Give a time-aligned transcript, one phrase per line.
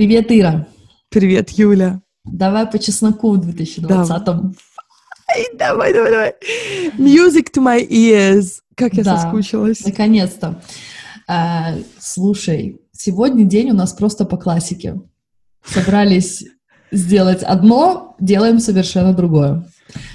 [0.00, 0.66] Привет, Ира.
[1.10, 2.00] Привет, Юля.
[2.24, 4.54] Давай по чесноку в 2020-м.
[5.58, 6.34] Давай, давай, давай.
[6.96, 8.60] Music to my ears.
[8.76, 9.18] Как я Да.
[9.18, 9.84] соскучилась.
[9.84, 10.62] Наконец-то.
[11.28, 14.98] А, слушай, сегодня день у нас просто по классике.
[15.66, 16.46] Собрались
[16.90, 19.68] сделать одно, делаем совершенно другое.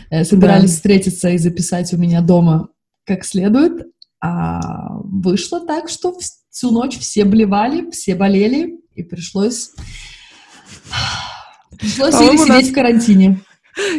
[0.10, 0.76] Э, Собирались Да.
[0.78, 2.70] встретиться и записать у меня дома
[3.06, 3.86] как следует,
[4.20, 9.72] а вышло так, что вс- всю ночь все блевали, все болели, и пришлось...
[11.78, 13.40] Пришлось По-моему, сидеть нас- в карантине.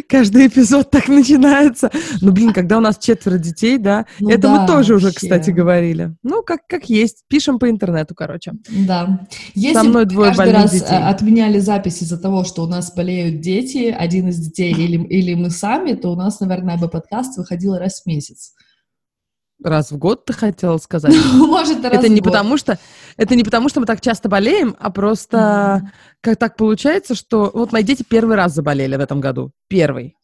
[0.09, 1.91] Каждый эпизод так начинается.
[2.21, 5.19] Ну, блин, когда у нас четверо детей, да, Ну это да, мы тоже уже, вообще.
[5.19, 6.15] кстати, говорили.
[6.23, 7.25] Ну, как, как есть.
[7.27, 8.53] Пишем по интернету, короче.
[8.69, 9.27] Да.
[9.53, 10.87] Если Со мной двое каждый раз детей.
[10.89, 15.35] э, отменяли запись из-за того, что у нас болеют дети, один из детей или, или
[15.35, 18.53] мы сами, то у нас, наверное, бы подкаст выходил раз в месяц.
[19.63, 21.15] Раз в год ты хотела сказать?
[21.33, 22.77] Может, раз Это не потому что
[23.17, 27.71] это не потому, что мы так часто болеем, а просто как так получается, что вот
[27.71, 29.51] мои дети первый раз заболели в этом году.
[29.67, 30.15] Первый.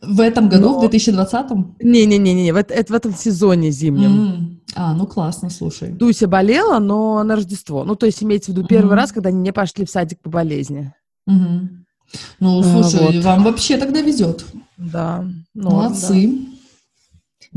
[0.00, 1.76] В этом году, в 2020-м?
[1.80, 4.60] Не-не-не-не, в, эт- это в этом сезоне зимнем.
[4.76, 5.88] А, ну классно, слушай.
[5.88, 7.82] Дуся болела, но на Рождество.
[7.84, 10.30] Ну, то есть имеется в виду первый раз, когда они не пошли в садик по
[10.30, 10.92] болезни.
[11.26, 14.44] Ну, слушай, вам вообще тогда везет.
[14.76, 15.24] Да.
[15.54, 16.46] ну, Молодцы.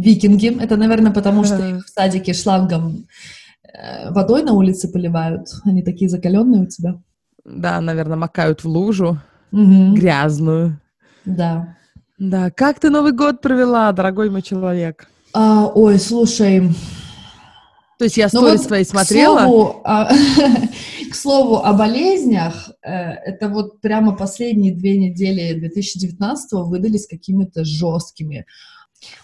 [0.02, 0.58] Викинги.
[0.62, 3.06] Это, наверное, потому что их в садике шлангом
[3.64, 5.48] э, водой на улице поливают.
[5.66, 6.96] Они такие закаленные у тебя.
[7.46, 9.20] Да, наверное, макают в лужу
[9.52, 9.94] Мгм.
[9.96, 10.80] грязную.
[11.26, 11.76] Да.
[12.18, 15.08] Да, как ты Новый год провела, дорогой мой человек?
[15.34, 16.70] А, ой, слушай,
[17.98, 19.40] То есть я Ну сторис вот, твои к смотрела.
[19.46, 20.10] слову, о-
[21.12, 28.46] К слову о болезнях, э, это вот прямо последние две недели 2019 выдались какими-то жесткими.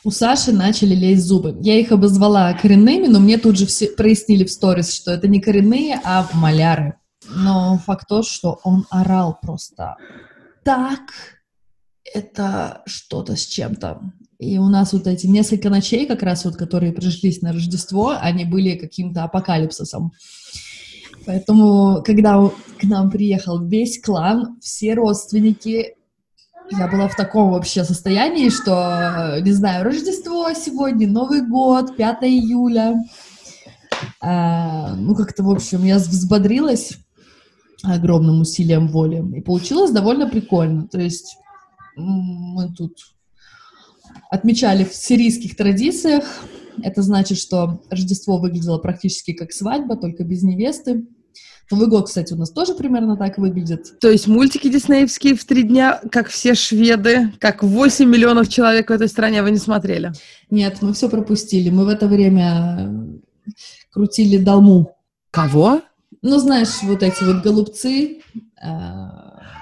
[0.03, 1.55] У Саши начали лезть зубы.
[1.61, 5.39] Я их обозвала коренными, но мне тут же все прояснили в сторис, что это не
[5.39, 6.95] коренные, а маляры.
[7.29, 9.95] Но факт тот, что он орал просто
[10.63, 10.99] так,
[12.13, 14.01] это что-то с чем-то.
[14.39, 18.45] И у нас вот эти несколько ночей, как раз вот, которые пришлись на Рождество, они
[18.45, 20.11] были каким-то апокалипсисом.
[21.25, 22.37] Поэтому, когда
[22.79, 25.96] к нам приехал весь клан, все родственники,
[26.71, 32.95] я была в таком вообще состоянии, что, не знаю, Рождество сегодня, Новый год, 5 июля.
[34.21, 36.97] А, ну, как-то, в общем, я взбодрилась
[37.83, 39.23] огромным усилием воли.
[39.37, 40.87] И получилось довольно прикольно.
[40.87, 41.37] То есть
[41.95, 42.97] мы тут
[44.29, 46.25] отмечали в сирийских традициях.
[46.83, 51.05] Это значит, что Рождество выглядело практически как свадьба, только без невесты.
[51.69, 53.99] Новый год, кстати, у нас тоже примерно так выглядит.
[53.99, 58.93] То есть мультики диснеевские в три дня, как все шведы, как 8 миллионов человек в
[58.93, 60.13] этой стране вы не смотрели.
[60.49, 61.69] Нет, мы все пропустили.
[61.69, 63.51] Мы в это время э,
[63.91, 64.95] крутили долму.
[65.31, 65.81] Кого?
[66.21, 68.21] Ну, знаешь, вот эти вот голубцы,
[68.61, 68.71] э,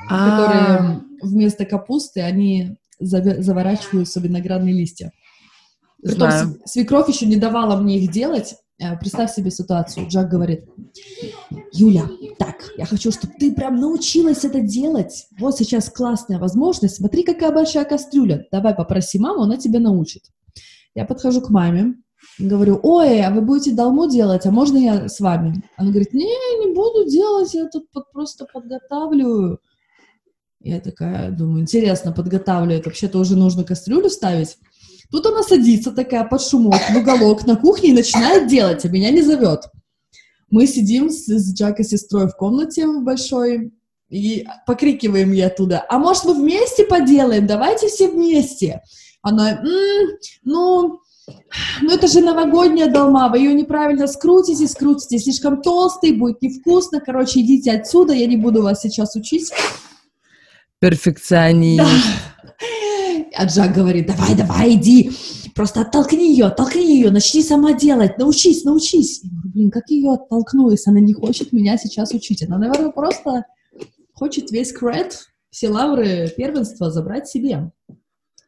[0.08, 5.12] которые вместо капусты, они заворачиваются в виноградные листья.
[6.04, 6.30] Притом
[6.66, 8.56] свекровь еще не давала мне их делать.
[8.80, 10.08] Э, Представь себе ситуацию.
[10.08, 10.66] Джак говорит,
[11.72, 15.28] Юля, так, я хочу, чтобы ты прям научилась это делать.
[15.40, 16.98] Вот сейчас классная возможность.
[16.98, 18.46] Смотри, какая большая кастрюля.
[18.52, 20.24] Давай попроси маму, она тебя научит.
[20.94, 21.96] Я подхожу к маме,
[22.40, 25.62] говорю, ой, а вы будете долму делать, а можно я с вами?
[25.78, 29.60] Она говорит, не, не буду делать, я тут под- просто подготавливаю.
[30.62, 34.58] Я такая думаю, интересно, подготавливает, вообще-то уже нужно кастрюлю ставить.
[35.12, 39.12] Тут она садится такая под шумок в уголок на кухне и начинает делать, а меня
[39.12, 39.66] не зовет.
[40.50, 43.72] Мы сидим с, с Джак и сестрой в комнате большой
[44.10, 48.82] и покрикиваем ей оттуда, а может мы вместе поделаем, давайте все вместе.
[49.22, 50.10] Она, «М,
[50.44, 51.00] ну,
[51.82, 57.42] ну это же новогодняя долма, вы ее неправильно скрутите, скрутите, слишком толстый, будет невкусно, короче,
[57.42, 59.52] идите отсюда, я не буду вас сейчас учить.
[60.80, 61.84] Перфекционист.
[63.38, 65.12] А Джак говорит, давай, давай, иди,
[65.54, 69.22] просто оттолкни ее, оттолкни ее, начни сама делать, научись, научись.
[69.24, 72.44] Я говорю, блин, как ее оттолкну, если она не хочет меня сейчас учить?
[72.44, 73.46] Она, наверное, просто
[74.14, 77.72] хочет весь кред, все лавры первенства забрать себе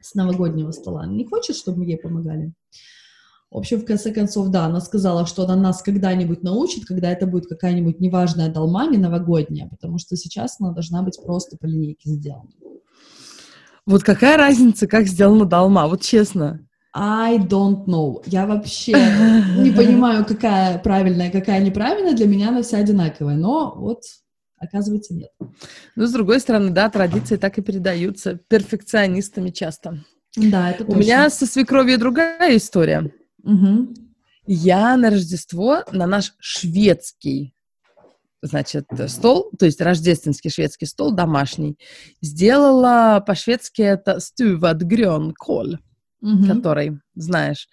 [0.01, 1.05] с новогоднего стола.
[1.05, 2.53] Не хочет, чтобы мы ей помогали.
[3.49, 7.27] В общем, в конце концов, да, она сказала, что она нас когда-нибудь научит, когда это
[7.27, 12.09] будет какая-нибудь неважная долма, не новогодняя, потому что сейчас она должна быть просто по линейке
[12.09, 12.49] сделана.
[13.87, 15.87] Вот какая разница, как сделана долма?
[15.87, 16.59] Вот честно.
[16.93, 18.21] I don't know.
[18.25, 22.13] Я вообще не понимаю, какая правильная, какая неправильная.
[22.13, 23.35] Для меня она вся одинаковая.
[23.35, 24.01] Но вот,
[24.57, 25.29] оказывается, нет.
[25.95, 30.03] Но, с другой стороны, да, традиции так и передаются перфекционистами часто.
[30.35, 30.99] Да, это У точно.
[30.99, 33.09] меня со свекровью другая история.
[33.41, 33.93] Мгм.
[34.45, 37.53] Я на Рождество, на наш шведский
[38.41, 41.77] значит, стол, то есть рождественский шведский стол домашний.
[42.21, 45.79] Сделала по-шведски это стювад грёнколь,
[46.23, 46.47] mm-hmm.
[46.47, 47.67] который, знаешь,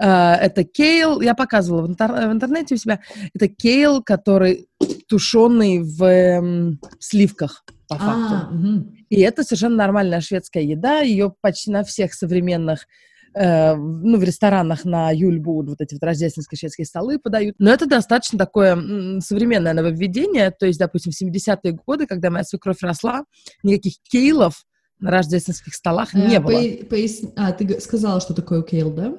[0.00, 3.00] э, это кейл, я показывала в, интер- в интернете у себя,
[3.34, 4.68] это кейл, который
[5.08, 8.34] тушеный в э, сливках, по факту.
[8.34, 8.94] А, угу.
[9.08, 12.86] И это совершенно нормальная шведская еда, ее почти на всех современных
[13.34, 17.56] э, ну, в ресторанах на Юльбу вот эти вот рождественские шведские столы подают.
[17.58, 20.50] Но это достаточно такое м, современное нововведение.
[20.50, 23.24] То есть, допустим, в 70-е годы, когда моя свекровь росла,
[23.62, 24.64] никаких кейлов
[24.98, 26.60] на рождественских столах не а, было.
[26.60, 27.22] По, пояс...
[27.36, 29.14] А, ты сказала, что такое кейл, да?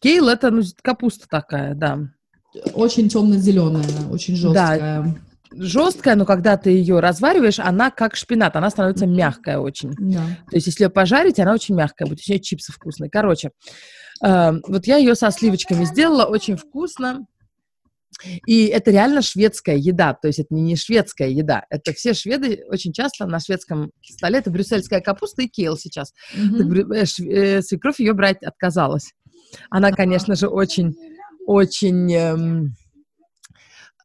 [0.00, 1.98] Кейл— это ну, капуста такая, да.
[2.74, 5.02] Очень темно-зеленая, очень жесткая.
[5.02, 5.14] Да
[5.56, 9.92] жесткая, но когда ты ее развариваешь, она как шпинат, она становится мягкая очень.
[9.98, 10.24] Да.
[10.50, 13.10] То есть, если ее пожарить, она очень мягкая будет, еще чипсы вкусные.
[13.10, 13.50] Короче,
[14.24, 17.26] э, вот я ее со сливочками сделала, очень вкусно.
[18.46, 22.92] И это реально шведская еда, то есть это не шведская еда, это все шведы очень
[22.92, 26.12] часто на шведском столе, это брюссельская капуста и кейл сейчас.
[26.36, 27.62] Mm-hmm.
[27.62, 29.12] Свекровь ее брать отказалась.
[29.68, 30.94] Она, конечно же, очень,
[31.46, 32.12] очень...
[32.14, 32.74] Эм,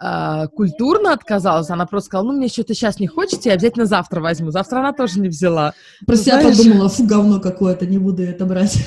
[0.02, 4.22] э, культурно отказалась, она просто сказала, ну, мне что-то сейчас не хочется, я обязательно завтра
[4.22, 4.52] возьму.
[4.52, 5.74] Завтра она тоже не взяла.
[6.06, 6.58] Про ну, себя знаешь...
[6.58, 8.78] подумала, фу, говно какое-то, не буду это брать.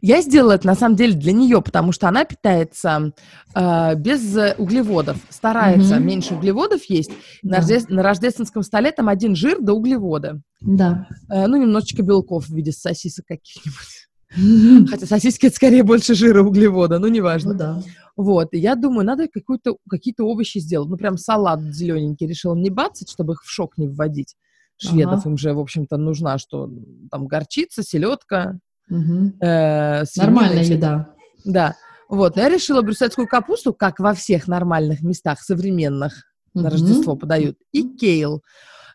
[0.00, 3.12] Я сделала это, на самом деле, для нее, потому что она питается
[3.54, 6.02] э, без углеводов, старается mm-hmm.
[6.02, 7.10] меньше углеводов есть.
[7.42, 7.56] Да.
[7.56, 7.84] На, рожде...
[7.88, 10.40] на рождественском столе там один жир да углеводы.
[10.60, 11.06] Да.
[11.28, 14.05] Э, ну, немножечко белков в виде сосисок каких-нибудь.
[14.30, 17.52] Хотя сосиски это скорее больше жира углевода, ну неважно.
[17.52, 17.82] Ну, да.
[18.16, 20.88] Вот, и я думаю, надо какую-то, какие-то овощи сделать.
[20.88, 24.34] Ну, прям салат зелененький решил не бацать, чтобы их в шок не вводить.
[24.78, 25.30] Шведов ага.
[25.30, 26.70] им же, в общем-то, нужна, что
[27.10, 28.58] там горчица, селедка.
[28.90, 29.38] Угу.
[29.40, 31.14] Э, Нормальная еда.
[31.44, 31.76] Да.
[32.08, 36.24] Вот, но я решила брюссельскую капусту, как во всех нормальных местах современных
[36.54, 36.64] угу.
[36.64, 38.42] на Рождество подают, и кейл.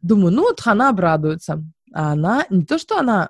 [0.02, 1.64] Думаю, ну вот она обрадуется.
[1.94, 3.30] А она, не то, что она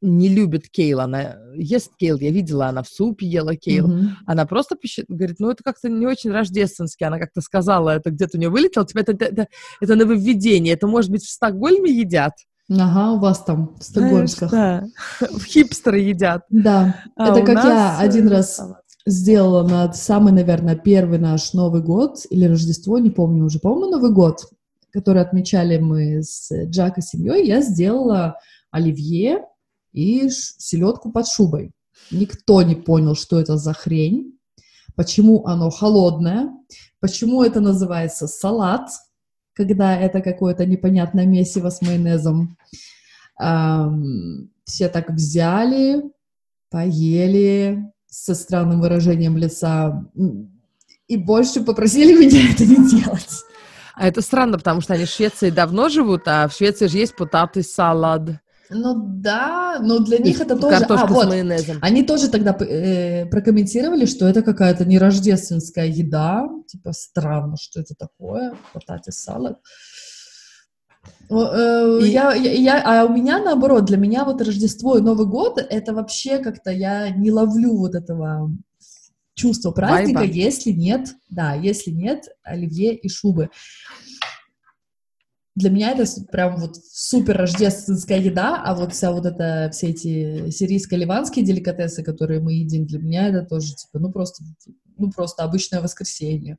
[0.00, 4.08] не любит кейл, она ест кейл, я видела, она в супе ела кейл, mm-hmm.
[4.26, 8.36] она просто пищит, говорит, ну это как-то не очень рождественский, она как-то сказала, это где-то
[8.36, 9.46] у нее вылетело, типа это, это, это,
[9.80, 12.34] это нововведение, это может быть в Стокгольме едят?
[12.70, 14.50] Ага, у вас там в Стокгольмсках.
[14.50, 14.84] Да,
[15.20, 16.42] в хипстеры едят.
[16.50, 17.64] Да, а это как нас...
[17.64, 18.60] я один раз
[19.06, 24.12] сделала на самый, наверное, первый наш Новый год или Рождество, не помню уже, по-моему, Новый
[24.12, 24.44] год,
[24.92, 28.36] который отмечали мы с Джак и семьей, я сделала
[28.70, 29.44] оливье,
[29.92, 31.72] и селедку под шубой.
[32.10, 34.38] Никто не понял, что это за хрень,
[34.94, 36.50] почему оно холодное,
[37.00, 38.90] почему это называется салат,
[39.52, 42.56] когда это какое-то непонятное месиво с майонезом.
[43.40, 46.02] Эм, все так взяли,
[46.70, 50.04] поели со странным выражением лица
[51.08, 53.44] и больше попросили меня это не делать.
[53.94, 57.16] А это странно, потому что они в Швеции давно живут, а в Швеции же есть
[57.16, 58.40] потаты салат.
[58.70, 60.84] Ну да, но для них и это тоже...
[60.88, 61.78] А, вот, с майонезом.
[61.80, 66.48] Они тоже тогда э, прокомментировали, что это какая-то нерождественская еда.
[66.66, 69.58] Типа странно, что это такое, потати салат.
[71.30, 72.08] Э, и...
[72.08, 75.94] Я, я, я, а у меня наоборот, для меня вот Рождество и Новый год, это
[75.94, 78.50] вообще как-то я не ловлю вот этого
[79.34, 80.34] чувства праздника, Вайба.
[80.34, 83.50] если нет, да, если нет оливье и шубы
[85.58, 90.50] для меня это прям вот супер рождественская еда, а вот вся вот эта, все эти
[90.50, 94.44] сирийско-ливанские деликатесы, которые мы едим, для меня это тоже, типа, ну просто,
[94.96, 96.58] ну просто обычное воскресенье.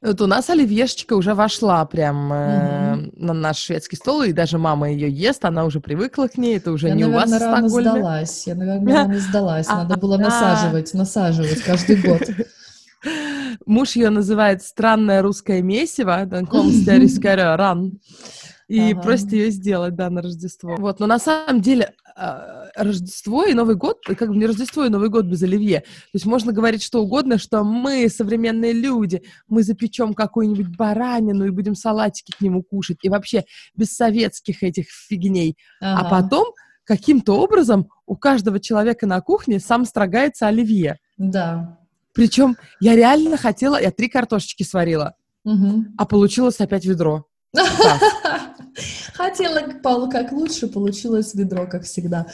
[0.00, 3.10] Вот у нас оливьешечка уже вошла прям э, угу.
[3.16, 6.72] на наш шведский стол, и даже мама ее ест, она уже привыкла к ней, это
[6.72, 10.94] уже я, не наверное, у вас рано сдалась, я, наверное, рано сдалась, надо было насаживать,
[10.94, 12.22] насаживать каждый год.
[13.66, 16.26] Муж ее называет «странное русское месиво»,
[17.56, 17.98] ран,
[18.68, 19.00] и ага.
[19.00, 20.76] просит ее сделать, да, на Рождество.
[20.76, 24.88] Вот, но на самом деле а, Рождество и Новый год, как бы не Рождество и
[24.90, 25.80] Новый год без оливье.
[25.80, 31.50] То есть можно говорить что угодно, что мы, современные люди, мы запечем какую-нибудь баранину и
[31.50, 35.56] будем салатики к нему кушать, и вообще без советских этих фигней.
[35.80, 36.06] А ага.
[36.06, 36.52] А потом
[36.84, 40.98] каким-то образом у каждого человека на кухне сам строгается оливье.
[41.16, 41.79] Да.
[42.12, 45.14] Причем я реально хотела, я три картошечки сварила,
[45.44, 45.84] угу.
[45.96, 47.26] а получилось опять ведро.
[49.14, 49.60] Хотела
[50.08, 52.26] как лучше, получилось ведро, как всегда.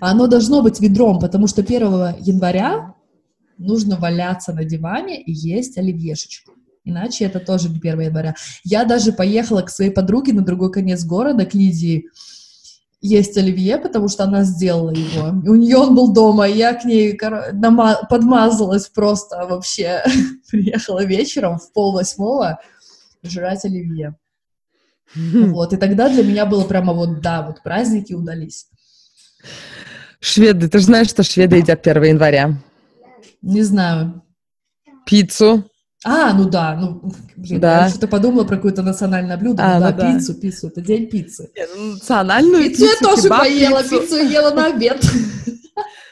[0.00, 2.94] Оно должно быть ведром, потому что 1 января
[3.56, 6.52] нужно валяться на диване и есть оливьешечку.
[6.84, 8.34] Иначе это тоже не 1 января.
[8.64, 12.10] Я даже поехала к своей подруге на другой конец города, к Лидии,
[13.06, 15.28] есть оливье, потому что она сделала его.
[15.50, 17.18] у нее он был дома, и я к ней
[18.08, 20.02] подмазалась просто вообще.
[20.50, 22.60] Приехала вечером в пол восьмого,
[23.22, 24.16] жрать оливье.
[25.14, 28.66] Вот, и тогда для меня было прямо вот, да, вот праздники удались.
[30.18, 32.54] Шведы, ты же знаешь, что шведы едят 1 января?
[33.42, 34.22] Не знаю.
[35.04, 35.70] Пиццу.
[36.04, 37.00] А, ну да, ну,
[37.34, 37.84] блин, да.
[37.84, 39.62] я что-то подумала про какое-то национальное блюдо.
[39.62, 40.40] А, ну, да, ну, пиццу, да.
[40.40, 41.50] пиццу, это день пиццы.
[41.76, 44.00] Ну, национальную пиццу, пиццу я тоже поела, пиццу.
[44.00, 45.02] пиццу ела на обед.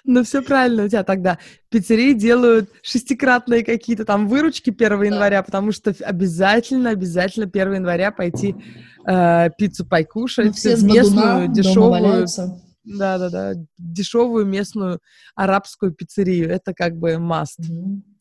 [0.04, 1.38] Ну, все правильно у тебя тогда.
[1.68, 8.56] Пиццерии делают шестикратные какие-то там выручки 1 января, потому что обязательно, обязательно 1 января пойти
[9.06, 10.46] э, пиццу покушать.
[10.46, 12.26] Ну, все местную, дешевую.
[12.84, 14.98] Да-да-да, дешевую местную
[15.36, 16.50] арабскую пиццерию.
[16.50, 17.60] Это как бы must.
[17.60, 18.11] Mm-hmm.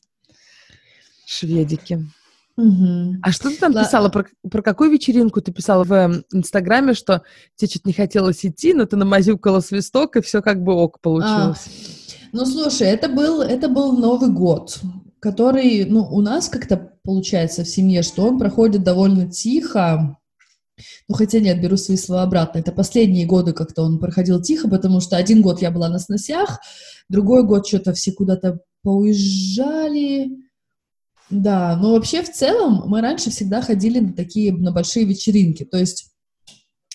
[1.31, 2.05] Шведики.
[2.57, 3.15] Угу.
[3.23, 3.85] А что ты там да.
[3.85, 4.09] писала?
[4.09, 7.23] Про, про какую вечеринку ты писала в эм, Инстаграме, что
[7.55, 11.65] тебе что-то не хотелось идти, но ты намазюкала свисток, и все как бы ок получилось?
[11.65, 14.79] А, ну, слушай, это был, это был Новый год,
[15.21, 20.17] который, ну, у нас как-то получается в семье, что он проходит довольно тихо,
[21.07, 22.59] ну, хотя нет, беру свои слова обратно.
[22.59, 26.59] Это последние годы как-то он проходил тихо, потому что один год я была на сносях,
[27.07, 30.29] другой год что-то все куда-то поуезжали,
[31.31, 35.63] да, но вообще в целом мы раньше всегда ходили на такие, на большие вечеринки.
[35.63, 36.11] То есть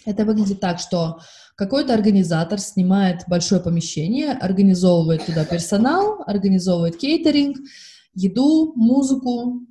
[0.04, 1.20] это выглядит так, что
[1.56, 7.56] какой-то организатор снимает большое помещение, организовывает туда персонал, организовывает кейтеринг,
[8.12, 9.62] еду, музыку,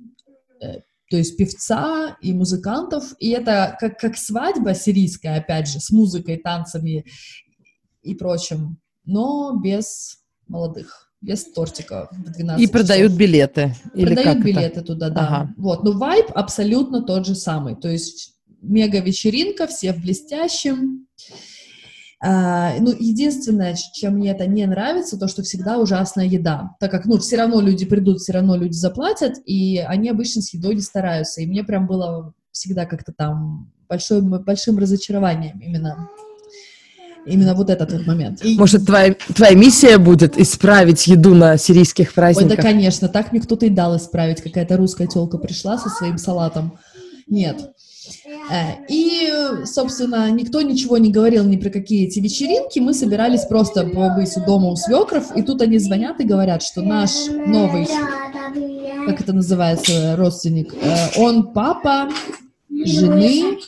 [0.60, 3.14] э, то есть певца и музыкантов.
[3.20, 7.04] И это как, как свадьба сирийская, опять же, с музыкой, танцами
[8.02, 10.18] и прочим, но без
[10.48, 13.18] молодых без тортика в 12 И продают часов.
[13.18, 13.74] билеты?
[13.94, 14.82] Или продают билеты это?
[14.82, 15.20] туда, да.
[15.20, 15.54] Ага.
[15.56, 17.74] Вот, но вайб абсолютно тот же самый.
[17.74, 21.06] То есть мега-вечеринка, все в блестящем.
[22.22, 26.76] А, ну, единственное, чем мне это не нравится, то, что всегда ужасная еда.
[26.80, 30.54] Так как, ну, все равно люди придут, все равно люди заплатят, и они обычно с
[30.54, 31.42] едой не стараются.
[31.42, 36.08] И мне прям было всегда как-то там большой, большим разочарованием именно
[37.26, 38.44] Именно вот этот вот момент.
[38.44, 38.56] И...
[38.56, 42.50] Может, твоя, твоя миссия будет исправить еду на сирийских праздниках?
[42.50, 43.08] Ой, да, конечно.
[43.08, 44.40] Так мне кто-то и дал исправить.
[44.40, 46.78] Какая-то русская телка пришла со своим салатом.
[47.26, 47.70] Нет.
[48.50, 49.32] Э, и,
[49.64, 52.78] собственно, никто ничего не говорил ни про какие эти вечеринки.
[52.78, 57.10] Мы собирались просто побыть дома у свекров, и тут они звонят и говорят, что наш
[57.28, 57.88] новый,
[59.06, 62.08] как это называется, родственник, э, он папа
[62.70, 63.58] жены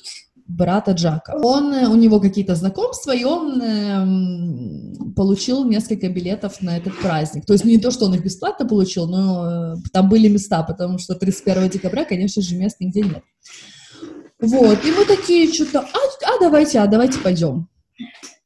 [0.48, 1.36] брата Джака.
[1.42, 7.44] Он, э, у него какие-то знакомства, и он э, получил несколько билетов на этот праздник.
[7.44, 10.98] То есть не то, что он их бесплатно получил, но э, там были места, потому
[10.98, 13.22] что 31 декабря, конечно же, мест нигде нет.
[14.40, 17.68] Вот, и мы такие что-то, а, а давайте, а давайте пойдем.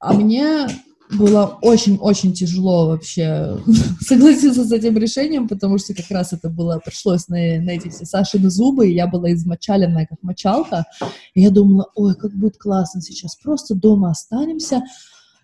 [0.01, 0.67] А мне
[1.17, 3.59] было очень-очень тяжело вообще
[4.01, 8.05] согласиться с этим решением, потому что как раз это было, пришлось на, на эти все
[8.05, 10.87] Сашины зубы, и я была измочаленная, как мочалка,
[11.35, 14.83] и я думала, ой, как будет классно сейчас, просто дома останемся,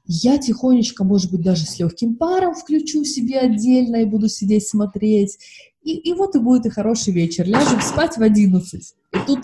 [0.06, 5.38] я тихонечко, может быть, даже с легким паром включу себе отдельно и буду сидеть смотреть,
[5.82, 9.40] и, и вот и будет и хороший вечер, ляжем спать в одиннадцать, и тут,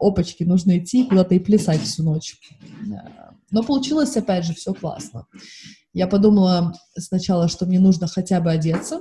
[0.00, 2.36] опачки, нужно идти куда-то и плясать всю ночь.
[3.50, 5.26] Но получилось, опять же, все классно.
[5.92, 9.00] Я подумала сначала, что мне нужно хотя бы одеться,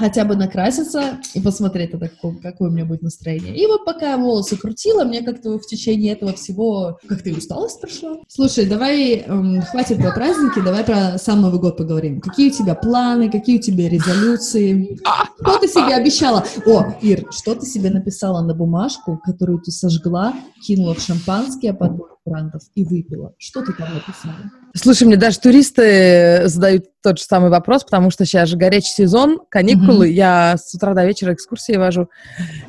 [0.00, 3.54] хотя бы накраситься и посмотреть, тогда, какое, какое у меня будет настроение.
[3.54, 7.80] И вот пока я волосы крутила, мне как-то в течение этого всего как-то и усталость
[7.80, 8.16] прошла.
[8.26, 12.20] Слушай, давай, эм, хватит про праздники, давай про сам Новый год поговорим.
[12.20, 14.98] Какие у тебя планы, какие у тебя резолюции?
[15.40, 16.44] Что ты себе обещала?
[16.66, 20.34] О, Ир, что ты себе написала на бумажку, которую ты сожгла,
[20.66, 23.34] кинула в шампанское, подбор брендов и выпила?
[23.38, 24.36] Что ты там написала?
[24.74, 29.40] Слушай, мне даже туристы задают тот же самый вопрос, потому что сейчас же горячий сезон,
[29.48, 30.14] каникулы, mm-hmm.
[30.14, 32.08] я с утра до вечера экскурсии вожу,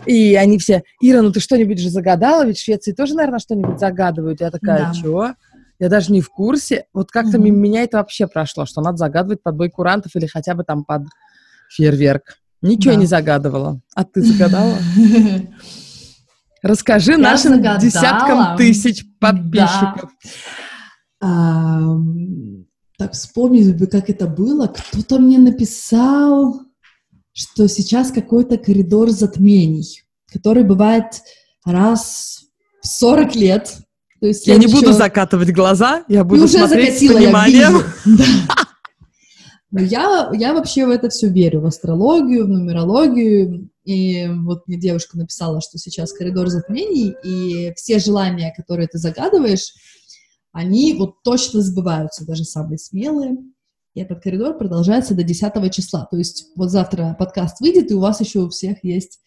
[0.05, 3.79] и они все, Ира, ну ты что-нибудь же загадала, ведь в Швеции тоже, наверное, что-нибудь
[3.79, 4.41] загадывают.
[4.41, 4.93] Я такая, да.
[4.93, 5.34] чего?
[5.79, 6.86] Я даже не в курсе.
[6.93, 7.41] Вот как-то mm-hmm.
[7.41, 10.86] мимо меня это вообще прошло, что надо загадывать под бой курантов или хотя бы там
[10.86, 11.03] под
[11.70, 12.38] фейерверк.
[12.62, 13.00] Ничего да.
[13.00, 13.81] не загадывала.
[13.96, 14.77] А ты загадала?
[16.62, 20.12] Расскажи нашим десяткам тысяч подписчиков.
[21.24, 21.82] А,
[22.98, 24.68] так вспомнить бы, как это было.
[24.68, 26.62] Кто-то мне написал,
[27.34, 31.22] что сейчас какой-то коридор затмений, который бывает
[31.65, 32.41] раз
[32.82, 33.77] в 40 лет.
[34.20, 37.84] То есть я не буду закатывать глаза, я буду смотреть с пониманием.
[39.74, 43.70] Я, я вообще в это все верю, в астрологию, в нумерологию.
[43.84, 49.74] И вот мне девушка написала, что сейчас коридор затмений, и все желания, которые ты загадываешь,
[50.52, 53.38] они вот точно сбываются, даже самые смелые.
[53.94, 56.08] И этот коридор продолжается до 10 числа.
[56.10, 59.20] То есть вот завтра подкаст выйдет, и у вас еще у всех есть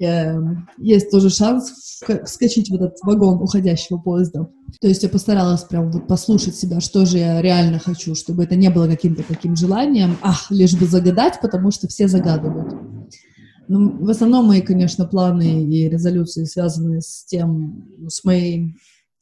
[0.00, 0.34] э,
[0.78, 4.48] есть тоже шанс вскочить в этот вагон уходящего поезда.
[4.80, 8.56] То есть я постаралась прям вот послушать себя, что же я реально хочу, чтобы это
[8.56, 12.74] не было каким-то таким желанием, ах, лишь бы загадать, потому что все загадывают.
[13.68, 18.76] Ну, в основном мои, конечно, планы и резолюции связаны с тем, с моим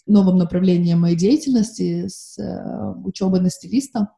[0.06, 4.08] новым направлением моей деятельности, с э, учебой на стилиста.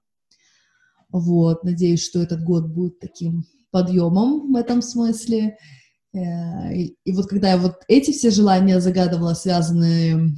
[1.10, 5.58] Вот, надеюсь, что этот год будет таким подъемом в этом смысле.
[6.14, 10.36] Э, и, вот когда я вот эти все желания загадывала, связанные,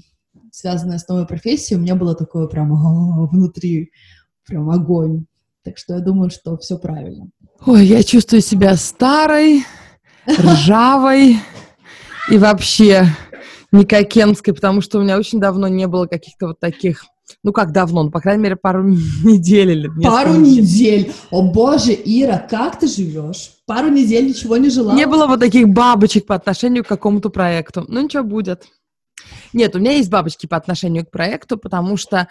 [0.50, 3.92] связанные с новой профессией, у меня было такое прям внутри
[4.46, 5.26] прям огонь.
[5.62, 7.28] Так что я думаю, что все правильно.
[7.64, 9.64] Ой, я чувствую себя старой,
[10.28, 11.38] ржавой
[12.30, 13.06] и вообще
[13.72, 17.04] никакенской, потому что у меня очень давно не было каких-то вот таких
[17.42, 18.04] ну, как давно?
[18.04, 18.82] Ну, по крайней мере, пару
[19.24, 21.12] недель или Пару недель.
[21.30, 23.52] О, боже, Ира, как ты живешь?
[23.66, 24.94] Пару недель ничего не жила?
[24.94, 27.84] Не было вот таких бабочек по отношению к какому-то проекту.
[27.88, 28.66] Ну, ничего будет.
[29.52, 32.28] Нет, у меня есть бабочки по отношению к проекту, потому что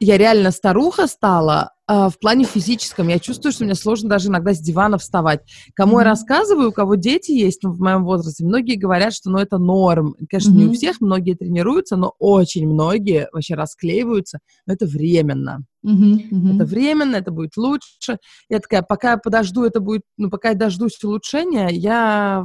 [0.00, 3.08] я реально старуха стала в плане физическом.
[3.08, 5.40] Я чувствую, что мне сложно даже иногда с дивана вставать.
[5.74, 6.00] Кому mm-hmm.
[6.00, 9.58] я рассказываю, у кого дети есть ну, в моем возрасте, многие говорят, что ну, это
[9.58, 10.14] норм.
[10.30, 10.56] Конечно, mm-hmm.
[10.56, 14.38] не у всех, многие тренируются, но очень многие вообще расклеиваются.
[14.66, 15.64] Но это временно.
[15.84, 16.30] Mm-hmm.
[16.30, 16.54] Mm-hmm.
[16.54, 18.18] Это временно, это будет лучше.
[18.48, 22.44] Я такая, пока я подожду, это будет, ну, пока я дождусь улучшения, я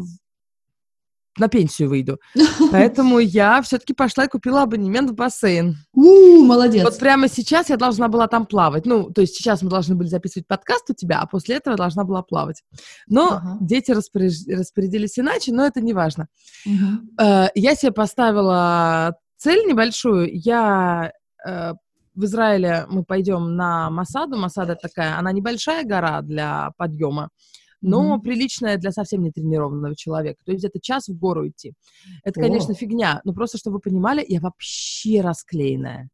[1.37, 2.19] на пенсию выйду.
[2.71, 5.77] Поэтому я все-таки пошла и купила абонемент в бассейн.
[5.93, 6.83] У, молодец.
[6.83, 8.85] Вот прямо сейчас я должна была там плавать.
[8.85, 11.77] Ну, то есть сейчас мы должны были записывать подкаст у тебя, а после этого я
[11.77, 12.63] должна была плавать.
[13.07, 13.57] Но ага.
[13.61, 14.33] дети распоряж...
[14.47, 16.27] распорядились иначе, но это не важно.
[16.65, 17.49] Угу.
[17.55, 20.29] Я себе поставила цель небольшую.
[20.31, 21.11] Я
[21.45, 21.73] э,
[22.15, 24.37] в Израиле мы пойдем на Масаду.
[24.37, 27.29] Масада такая, она небольшая гора для подъема
[27.81, 28.21] но mm-hmm.
[28.21, 30.39] приличная для совсем не тренированного человека.
[30.45, 31.73] То есть это час в гору идти.
[32.23, 36.09] Это, конечно, фигня, но просто, чтобы вы понимали, я вообще расклеенная.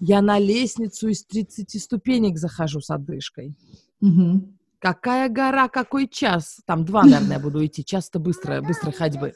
[0.00, 3.54] Я на лестницу из 30 ступенек захожу с отдышкой.
[4.02, 4.54] Mm-hmm.
[4.80, 6.60] Какая гора, какой час?
[6.66, 7.84] Там два, наверное, буду идти.
[7.84, 9.34] Часто быстро, быстрой ходьбы.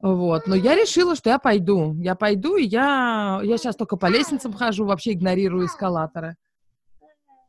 [0.00, 0.46] Вот.
[0.46, 1.94] Но я решила, что я пойду.
[2.00, 6.36] Я пойду, и я, я сейчас только по лестницам хожу, вообще игнорирую эскалаторы.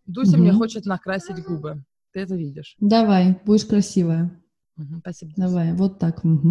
[0.05, 0.39] Дуся mm-hmm.
[0.39, 1.83] мне хочет накрасить губы.
[2.13, 2.75] Ты это видишь.
[2.79, 4.39] Давай, будешь красивая.
[4.77, 5.31] Угу, спасибо.
[5.35, 6.23] Давай, вот так.
[6.23, 6.49] Угу.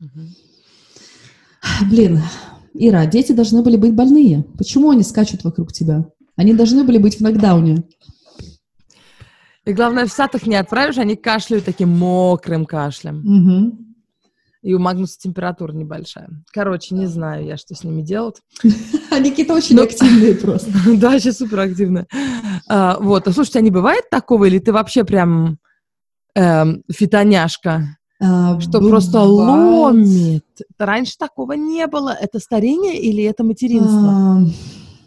[0.00, 0.20] Угу.
[1.90, 2.20] Блин,
[2.74, 4.44] Ира, дети должны были быть больные.
[4.58, 6.04] Почему они скачут вокруг тебя?
[6.36, 7.84] Они должны были быть в нокдауне.
[9.64, 13.18] И главное, в сад их не отправишь, они кашляют таким мокрым кашлем.
[13.24, 13.89] Угу.
[14.62, 16.28] И у Магнуса температура небольшая.
[16.52, 18.36] Короче, не знаю я, что с ними делать.
[19.10, 19.82] Они какие-то очень Но...
[19.82, 20.70] активные просто.
[20.96, 22.06] Да, сейчас супер активные.
[22.68, 25.58] А, вот, а слушайте, а не бывает такого, или ты вообще прям
[26.34, 27.96] эм, фитоняшка?
[28.22, 30.44] А, что просто ломит.
[30.78, 32.10] Раньше такого не было.
[32.10, 34.10] Это старение или это материнство?
[34.10, 34.38] А,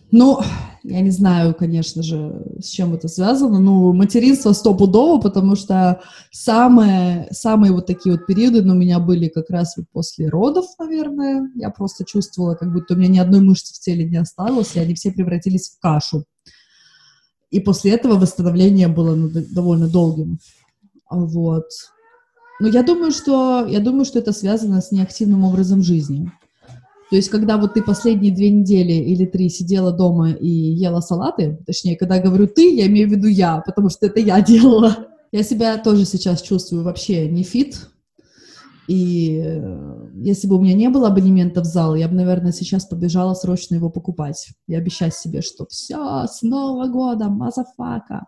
[0.10, 0.42] ну,
[0.84, 3.60] я не знаю, конечно же, с чем это связано.
[3.60, 9.30] Ну, материнство стопудово, потому что самые, самые вот такие вот периоды ну, у меня были
[9.30, 11.50] как раз вот после родов, наверное.
[11.56, 14.80] Я просто чувствовала, как будто у меня ни одной мышцы в теле не осталось, и
[14.80, 16.26] они все превратились в кашу.
[17.50, 20.40] И после этого восстановление было ну, довольно долгим.
[21.10, 21.66] Вот.
[22.60, 26.32] Но я думаю, что, я думаю, что это связано с неактивным образом жизни.
[27.14, 31.60] То есть, когда вот ты последние две недели или три сидела дома и ела салаты,
[31.64, 35.10] точнее, когда говорю ты, я имею в виду я, потому что это я делала.
[35.32, 37.88] Я себя тоже сейчас чувствую вообще не fit,
[38.88, 42.86] и э, если бы у меня не было абонемента в зал, я бы, наверное, сейчас
[42.86, 48.26] побежала срочно его покупать и обещать себе, что все, с Нового года, motherfucka.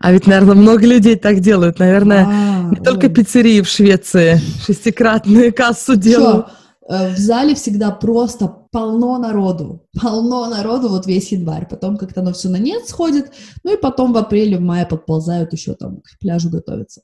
[0.00, 1.78] А ведь, наверное, много людей так делают.
[1.78, 6.46] Наверное, а, не только пиццерии в Швеции шестикратную кассу делают.
[6.46, 6.58] Что?
[6.88, 12.32] Э, в зале всегда просто полно народу, полно народу вот весь январь, потом как-то оно
[12.32, 16.18] все на нет сходит, ну и потом в апреле, в мае подползают еще там к
[16.18, 17.02] пляжу готовиться.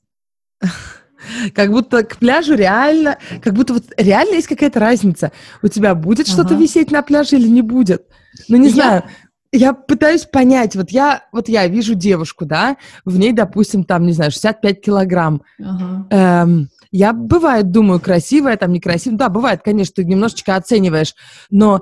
[1.53, 5.31] Как будто к пляжу реально, как будто вот реально есть какая-то разница.
[5.63, 6.33] У тебя будет ага.
[6.33, 8.05] что-то висеть на пляже или не будет?
[8.47, 8.73] Ну, не я...
[8.73, 9.03] знаю.
[9.51, 14.11] Я пытаюсь понять, вот я, вот я вижу девушку, да, в ней, допустим, там, не
[14.11, 15.43] знаю, 65 килограмм.
[15.63, 16.07] Ага.
[16.09, 19.17] Эм, я, бывает, думаю, красивая, там, некрасивая.
[19.17, 21.13] Да, бывает, конечно, ты немножечко оцениваешь,
[21.49, 21.81] но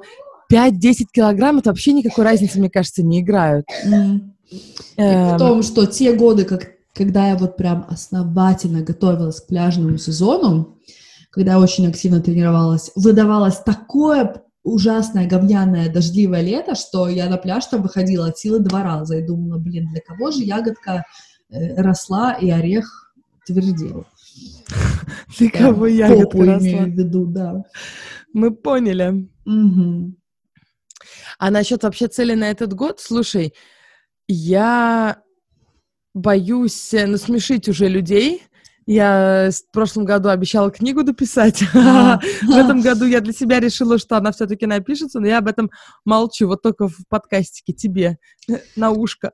[0.52, 3.65] 5-10 килограмм, это вообще никакой разницы, мне кажется, не играют.
[3.86, 4.21] Mm.
[4.97, 5.36] Эм...
[5.36, 10.80] В том, что те годы, как, когда я вот прям основательно готовилась к пляжному сезону,
[11.30, 17.65] когда я очень активно тренировалась, выдавалось такое ужасное говняное дождливое лето, что я на пляж
[17.65, 21.06] там выходила от силы два раза и думала, блин, для кого же ягодка
[21.49, 23.13] э, росла и орех
[23.45, 24.06] твердел.
[25.39, 26.59] Да, кого ягодка росла.
[26.59, 27.63] имею в виду, да.
[28.33, 29.29] Мы поняли.
[31.39, 33.53] А насчет вообще цели на этот год, слушай,
[34.27, 35.21] я
[36.13, 38.43] боюсь э, насмешить уже людей.
[38.86, 41.63] Я в прошлом году обещала книгу дописать.
[41.75, 42.19] А.
[42.41, 45.71] В этом году я для себя решила, что она все-таки напишется, но я об этом
[46.05, 48.17] молчу, вот только в подкастике тебе
[48.75, 49.31] на ушко.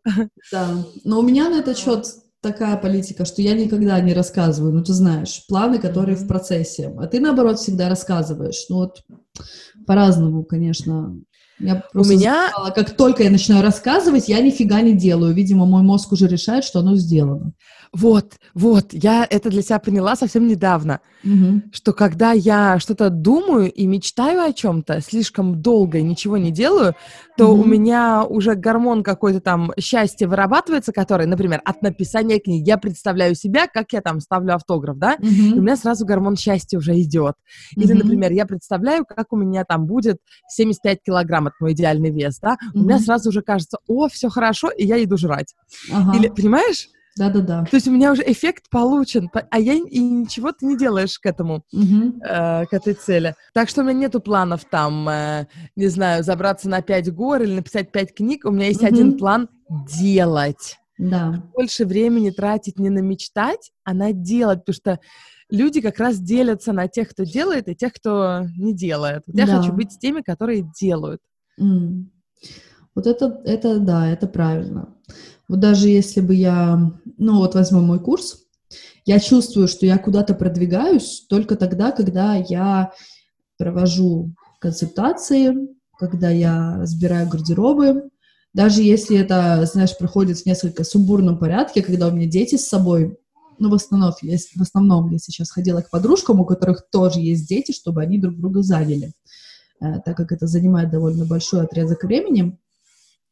[0.51, 2.05] Да, но у меня на этот счет
[2.41, 7.07] такая политика, что я никогда не рассказываю, ну ты знаешь, планы, которые в процессе, а
[7.07, 8.65] ты наоборот всегда рассказываешь.
[8.69, 9.03] Ну вот
[9.85, 11.19] по-разному, конечно.
[11.59, 15.33] Я просто меня- замечала, как только я начинаю рассказывать, я нифига не делаю.
[15.33, 17.53] Видимо, мой мозг уже решает, что оно сделано.
[17.91, 20.99] Вот, вот, я это для себя поняла совсем недавно.
[21.21, 21.63] Мгм.
[21.73, 26.95] что когда я что-то думаю и мечтаю о чем-то слишком долго и ничего не делаю,
[27.37, 27.71] то у Мгм.
[27.71, 32.65] меня уже гормон какой-то там счастья вырабатывается, который, например, от написания книги.
[32.65, 36.77] Я представляю себя, как я там ставлю автограф, да, и у меня сразу гормон счастья
[36.77, 37.35] уже идет.
[37.75, 37.97] Или, Мгм.
[38.03, 42.57] например, я представляю, как у меня там будет 75 килограмм от мой идеальный вес, да,
[42.73, 45.53] у меня сразу уже кажется, о, все хорошо, и я иду жрать.
[45.91, 46.17] Ага.
[46.17, 46.89] Или, понимаешь?
[47.17, 47.65] Да-да-да.
[47.65, 51.19] То есть у меня уже эффект получен, по- а я и ничего ты не делаешь
[51.19, 52.21] к этому Мгм.
[52.23, 53.35] э, к этой цели.
[53.53, 57.55] Так что у меня нету планов там, э, не знаю, забраться на пять гор или
[57.55, 58.45] написать пять книг.
[58.45, 58.93] У меня есть Мгм.
[58.93, 59.49] один план—
[60.01, 60.77] делать.
[60.97, 61.43] Да.
[61.55, 64.99] Больше времени тратить не на мечтать, а на делать, потому что
[65.49, 69.23] люди как раз делятся на тех, кто делает, и тех, кто не делает.
[69.27, 69.57] Вот Я Да.
[69.59, 71.19] хочу быть с теми, которые делают.
[71.59, 72.11] М.
[72.95, 74.89] Вот это, это, да, это правильно.
[75.49, 78.43] Вот даже если бы я, ну вот возьму мой курс,
[79.05, 82.93] я чувствую, что я куда-то продвигаюсь только тогда, когда я
[83.57, 85.69] провожу консультации,
[85.99, 88.09] когда я разбираю гардеробы,
[88.53, 93.17] даже если это, знаешь, проходит в несколько сумбурном порядке, когда у меня дети с собой,
[93.59, 97.47] ну, в основном, я, в основном я сейчас ходила к подружкам, у которых тоже есть
[97.49, 99.13] дети, чтобы они друг друга заняли,
[99.79, 102.57] так как это занимает довольно большой отрезок времени.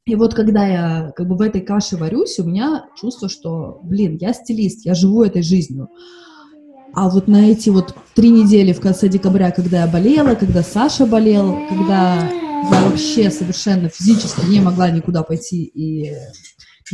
[0.06, 4.18] И вот когда я как бы в этой каше варюсь, у меня чувство, что, блин,
[4.22, 5.90] я стилист, я живу этой жизнью.
[6.94, 11.06] А вот на эти вот три недели в конце декабря, когда я болела, когда Саша
[11.06, 16.16] болел, когда я вообще совершенно физически не могла никуда пойти и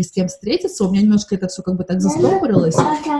[0.01, 2.75] с кем встретиться, у меня немножко это все как бы так застопорилось.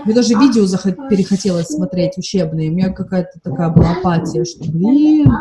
[0.05, 2.71] Мне даже видео захот- перехотелось смотреть учебные.
[2.71, 5.31] У меня какая-то такая была апатия, что, блин,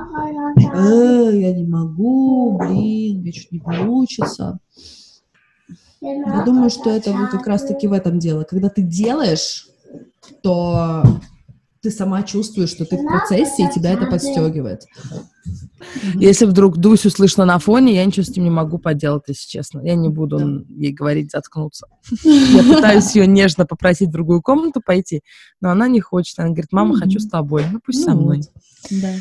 [0.75, 4.59] э, я не могу, блин, мне что-то не получится.
[6.03, 8.43] Я думаю, что это вот как раз-таки в этом дело.
[8.43, 9.69] Когда ты делаешь,
[10.43, 11.03] то
[11.83, 14.85] ты сама чувствуешь, что ты в процессе, и тебя это подстегивает.
[16.15, 19.81] Если вдруг Дусю слышно на фоне, я ничего с этим не могу поделать, если честно.
[19.85, 20.63] Я не буду Да.
[20.69, 21.89] ей говорить заткнуться.
[22.23, 25.23] Я пытаюсь ее нежно попросить в другую комнату пойти,
[25.61, 26.39] но она не хочет.
[26.39, 27.65] Она говорит, мама, хочу с тобой.
[27.73, 28.39] Ну, пусть со Ну мной.
[28.39, 29.13] вот, Да.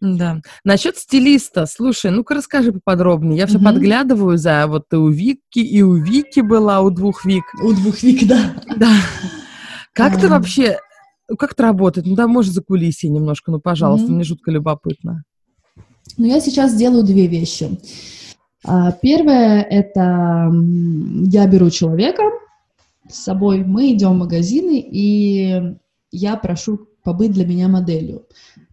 [0.00, 0.40] Да.
[0.64, 3.38] Насчет стилиста, слушай, ну-ка расскажи поподробнее.
[3.38, 3.66] Я все Мгм.
[3.66, 7.44] подглядываю за вот ты у Вики, и у Вики была, у двух Вик.
[7.62, 8.56] У двух вик, да.
[8.76, 8.90] Да.
[9.92, 10.30] Как ты А.
[10.30, 10.78] вообще,
[11.38, 12.06] как это работает?
[12.06, 14.16] Ну да, может, за кулисье немножко, ну, пожалуйста, Мгм.
[14.16, 15.24] мне жутко любопытно.
[16.18, 17.78] Но я сейчас делаю две вещи.
[18.64, 22.22] А, Первое— это я беру человека
[23.08, 25.76] с собой, мы идем в магазины, и
[26.10, 28.26] я прошу побыть для меня моделью.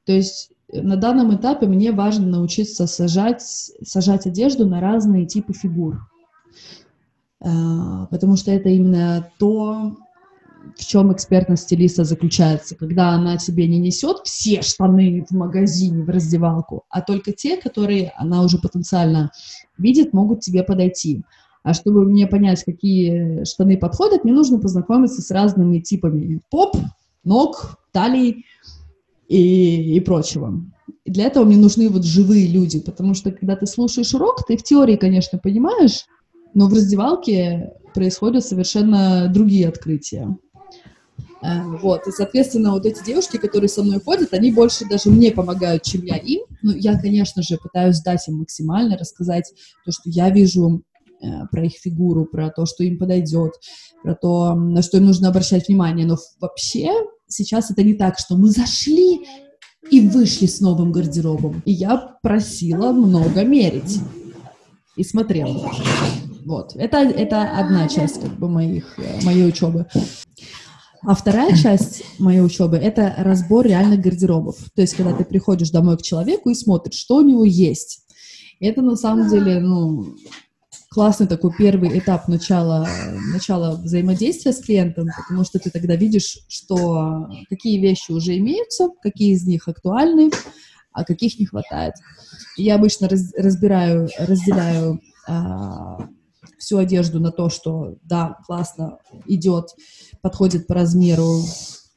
[0.05, 5.53] То есть э, на данном этапе мне важно научиться сажать, сажать одежду на разные типы
[5.53, 5.99] фигур.
[7.41, 9.97] А, Потому что это именно то,
[10.77, 16.09] в чем экспертность стилиста заключается, когда она тебе не несет все штаны в магазине, в
[16.09, 19.31] раздевалку, а только те, которые она уже потенциально
[19.77, 21.23] видит, могут тебе подойти.
[21.63, 26.75] А чтобы мне понять, какие штаны подходят, мне нужно познакомиться с разными типами поп,
[27.23, 28.45] ног, талий
[29.27, 30.63] и, и прочего.
[31.05, 34.57] И для этого мне нужны вот живые люди, потому что когда ты слушаешь урок, ты
[34.57, 36.05] в теории, конечно, понимаешь,
[36.53, 40.35] но в раздевалке происходят совершенно другие открытия.
[41.43, 45.31] Э, Вот, и, соответственно, вот эти девушки, которые со мной ходят, они больше даже мне
[45.31, 46.41] помогают, чем я им.
[46.61, 49.51] Ну, я, конечно же, пытаюсь дать им максимально, рассказать
[49.85, 50.83] то, что я вижу
[51.21, 53.53] э, про их фигуру, про то, что им подойдет,
[54.03, 56.05] про то, на что им нужно обращать внимание.
[56.05, 56.89] Но вообще
[57.27, 59.25] сейчас это не так, что мы зашли
[59.89, 61.63] и вышли с новым гардеробом.
[61.65, 63.99] И я просила много мерить.
[64.95, 65.71] И смотрела.
[66.45, 66.75] Вот.
[66.75, 69.87] Это, это одна часть как бы моих, э, моей учебы.
[71.03, 74.57] А вторая часть моей учебы— это разбор реальных гардеробов.
[74.75, 78.05] То есть, когда ты приходишь домой к человеку и смотришь, что у него есть.
[78.59, 80.15] Это, на самом деле, ну,
[80.89, 82.87] классный такой первый этап начала,
[83.33, 89.33] начала взаимодействия с клиентом, потому что ты тогда видишь, что какие вещи уже имеются, какие
[89.33, 90.29] из них актуальны,
[90.91, 91.95] а каких не хватает.
[92.57, 96.09] Я обычно раз, разбираю, разделяю а,
[96.61, 99.75] всю одежду на то, что да, классно идет,
[100.21, 101.41] подходит по размеру,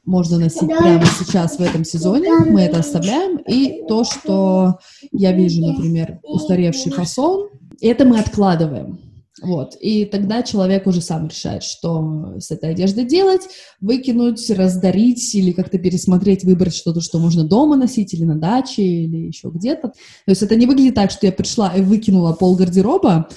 [0.03, 4.79] можно носить прямо сейчас в этом сезоне, мы это оставляем, и то, что
[5.11, 7.49] я вижу, например, устаревший фасон,
[7.79, 8.99] это мы откладываем.
[9.41, 9.75] Вот.
[9.81, 13.41] И тогда человек уже сам решает, что с этой одеждой делать,
[13.81, 19.27] выкинуть, раздарить или как-то пересмотреть, выбрать что-то, что можно дома носить или на даче, или
[19.27, 19.89] еще где-то.
[19.89, 19.93] То
[20.27, 23.27] есть это не выглядит так, что я пришла и выкинула пол гардероба,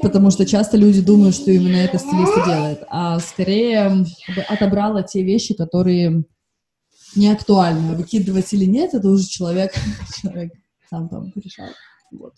[0.00, 4.06] потому что часто люди думают, что именно это стилист делает, а скорее
[4.48, 6.24] отобрала те вещи, которые
[7.14, 7.94] не актуальны.
[7.94, 9.74] Выкидывать или нет, это уже человек,
[10.22, 10.52] человек
[10.88, 11.74] сам там решает.
[12.12, 12.34] Вот.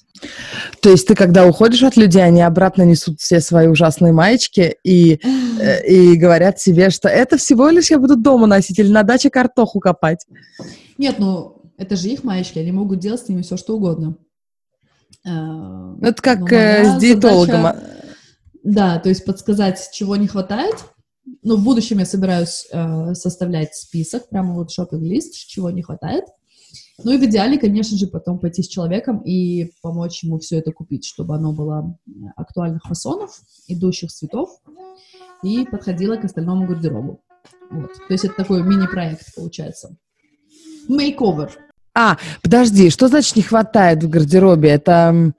[0.80, 5.20] То есть ты, когда уходишь от людей, они обратно несут все свои ужасные маечки и,
[5.60, 9.30] э, и говорят себе, что это всего лишь я буду дома носить или на даче
[9.30, 10.26] картоху копать.
[10.96, 14.16] Нет, ну это же их маечки, они могут делать с ними все, что угодно.
[15.24, 17.62] Э, ну, это как э, с диетологом.
[17.62, 18.04] Задача,
[18.64, 20.76] да, то есть подсказать, чего не хватает.
[21.42, 26.24] Ну, в будущем я собираюсь э, составлять список, прямо вот шопинг-лист, чего не хватает.
[27.02, 30.70] Ну и в идеале, конечно же, потом пойти с человеком и помочь ему все это
[30.70, 31.98] купить, чтобы оно было
[32.36, 34.60] актуальных фасонов, идущих цветов
[35.42, 37.20] и подходило к остальному гардеробу.
[37.70, 37.92] Вот.
[37.92, 39.96] То есть это такой мини-проект получается.
[40.88, 41.52] Мейковер.
[41.94, 44.68] А, подожди, что значит не хватает в гардеробе?
[44.68, 45.32] Это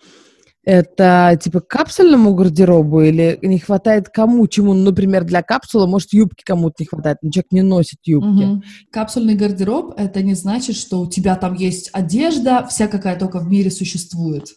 [0.66, 6.76] это типа капсульному гардеробу или не хватает кому, чему, например, для капсулы, может, юбки кому-то
[6.80, 8.44] не хватает, но человек не носит юбки.
[8.44, 8.64] Угу.
[8.92, 13.48] Капсульный гардероб— это не значит, что у тебя там есть одежда, вся какая только в
[13.48, 14.48] мире существует.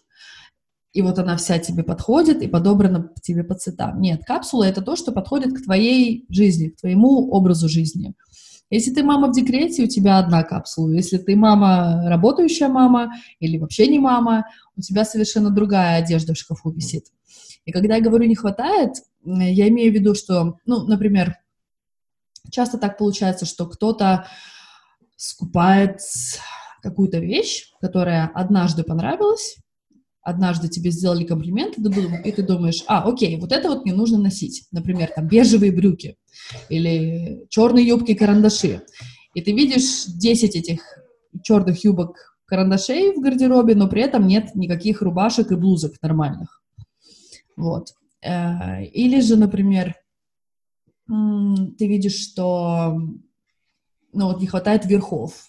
[0.95, 4.01] И вот она вся тебе подходит и подобрана тебе по цветам.
[4.01, 8.15] Нет, капсула— это то, что подходит к твоей жизни, к твоему образу жизни.
[8.71, 10.93] Если ты мама в декрете, у тебя одна капсула.
[10.93, 14.45] Если ты мама, работающая мама или вообще не мама,
[14.77, 17.07] у тебя совершенно другая одежда в шкафу висит.
[17.65, 21.37] И когда я говорю «не хватает», я имею в виду, что, ну, например,
[22.51, 24.27] часто так получается, что кто-то
[25.17, 26.01] скупает
[26.83, 29.57] какую-то вещь, которая однажды понравилась,
[30.29, 34.67] однажды тебе сделали комплимент, и ты думаешь, а, окей, вот это вот мне нужно носить.
[34.73, 36.19] Например, там бежевые брюки
[36.69, 38.83] или черные юбки-карандаши.
[39.33, 40.81] И ты видишь 10 этих
[41.43, 46.63] черных юбок карандашей в гардеробе, но при этом нет никаких рубашек и блузок нормальных.
[47.57, 47.95] Вот.
[48.21, 49.95] Э, или же, например,
[51.07, 53.01] ты видишь, что
[54.13, 55.47] ну, вот не хватает верхов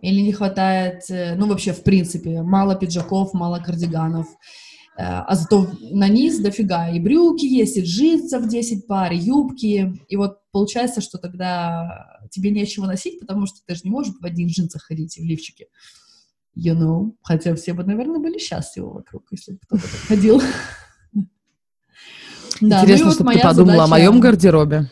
[0.00, 5.68] или не хватает, э, ну, вообще, в принципе, мало пиджаков, мало кардиганов, э, а зато
[5.92, 11.00] на низ дофига и брюки есть, и джинсов 10 пар, и юбки, и вот получается,
[11.00, 15.18] что тогда тебе нечего носить, потому что ты же не можешь в одних джинсах ходить
[15.18, 15.66] и в лифчике.
[16.56, 20.42] You know, хотя все бы, наверное, были счастливы вокруг, если бы кто-то так ходил.
[22.60, 24.90] Интересно, ну, чтобы ты подумала о моем гардеробе.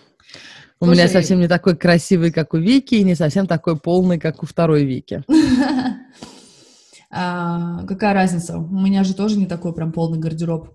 [0.80, 4.42] У меня совсем не такой красивый, как у Вики, и не совсем такой полный, как
[4.42, 5.24] у второй Вики.
[7.10, 8.58] а, какая разница?
[8.58, 10.70] У меня же тоже не такой прям полный гардероб.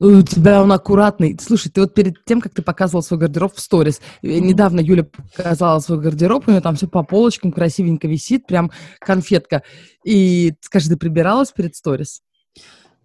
[0.00, 1.38] У тебя он аккуратный.
[1.40, 4.40] Слушай, ты вот перед тем, как ты показывал свой гардероб в сторис, mm-hmm.
[4.40, 9.62] недавно Юля показала свой гардероб, у нее там все по полочкам красивенько висит, прям конфетка.
[10.04, 12.22] И скажи, ты прибиралась перед сторис?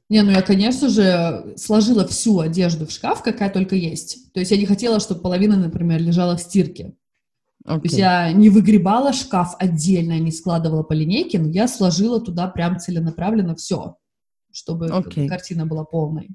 [0.09, 4.31] Не, ну я, конечно же, сложила всю одежду в шкаф, какая только есть.
[4.33, 6.93] То есть я не хотела, чтобы половина, например, лежала в стирке.
[7.65, 7.75] Okay.
[7.75, 12.47] То есть я не выгребала шкаф отдельно, не складывала по линейке, но я сложила туда
[12.47, 13.97] прям целенаправленно все,
[14.53, 15.27] чтобы okay.
[15.27, 16.29] картина была полной.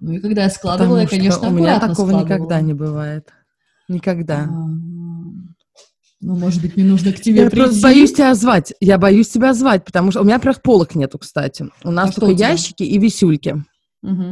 [0.00, 3.30] Ну и когда я складывала, Потому я, конечно, у меня такого никогда не бывает.
[3.88, 4.44] Никогда.
[4.44, 4.99] А-а-а.
[6.20, 7.64] Ну, может быть, мне нужно к тебе я прийти.
[7.64, 8.74] просто боюсь тебя звать.
[8.80, 11.66] Я боюсь тебя звать, потому что у меня, во-первых, полок нету, кстати.
[11.82, 13.64] У нас а только ящики и висюльки.
[14.02, 14.30] Угу.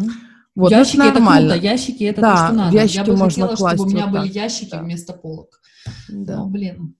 [0.55, 1.53] Вот, ящики это нормально.
[1.53, 1.67] Это круто.
[1.67, 2.77] Ящики это да, то, что надо.
[2.77, 4.83] Ящики я бы можно хотела, класть чтобы у меня вот были ящики да.
[4.83, 5.61] вместо полок.
[6.11, 6.37] Да.
[6.37, 6.95] Но, блин.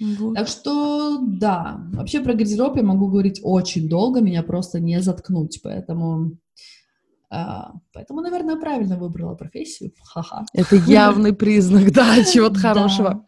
[0.00, 0.34] Вот.
[0.34, 5.60] Так что, да, вообще про гардероб я могу говорить очень долго, меня просто не заткнуть,
[5.62, 6.32] поэтому
[7.30, 9.92] а, поэтому, наверное, правильно выбрала профессию.
[10.02, 10.46] Ха-ха.
[10.52, 13.24] Это явный признак, да, чего-то хорошего.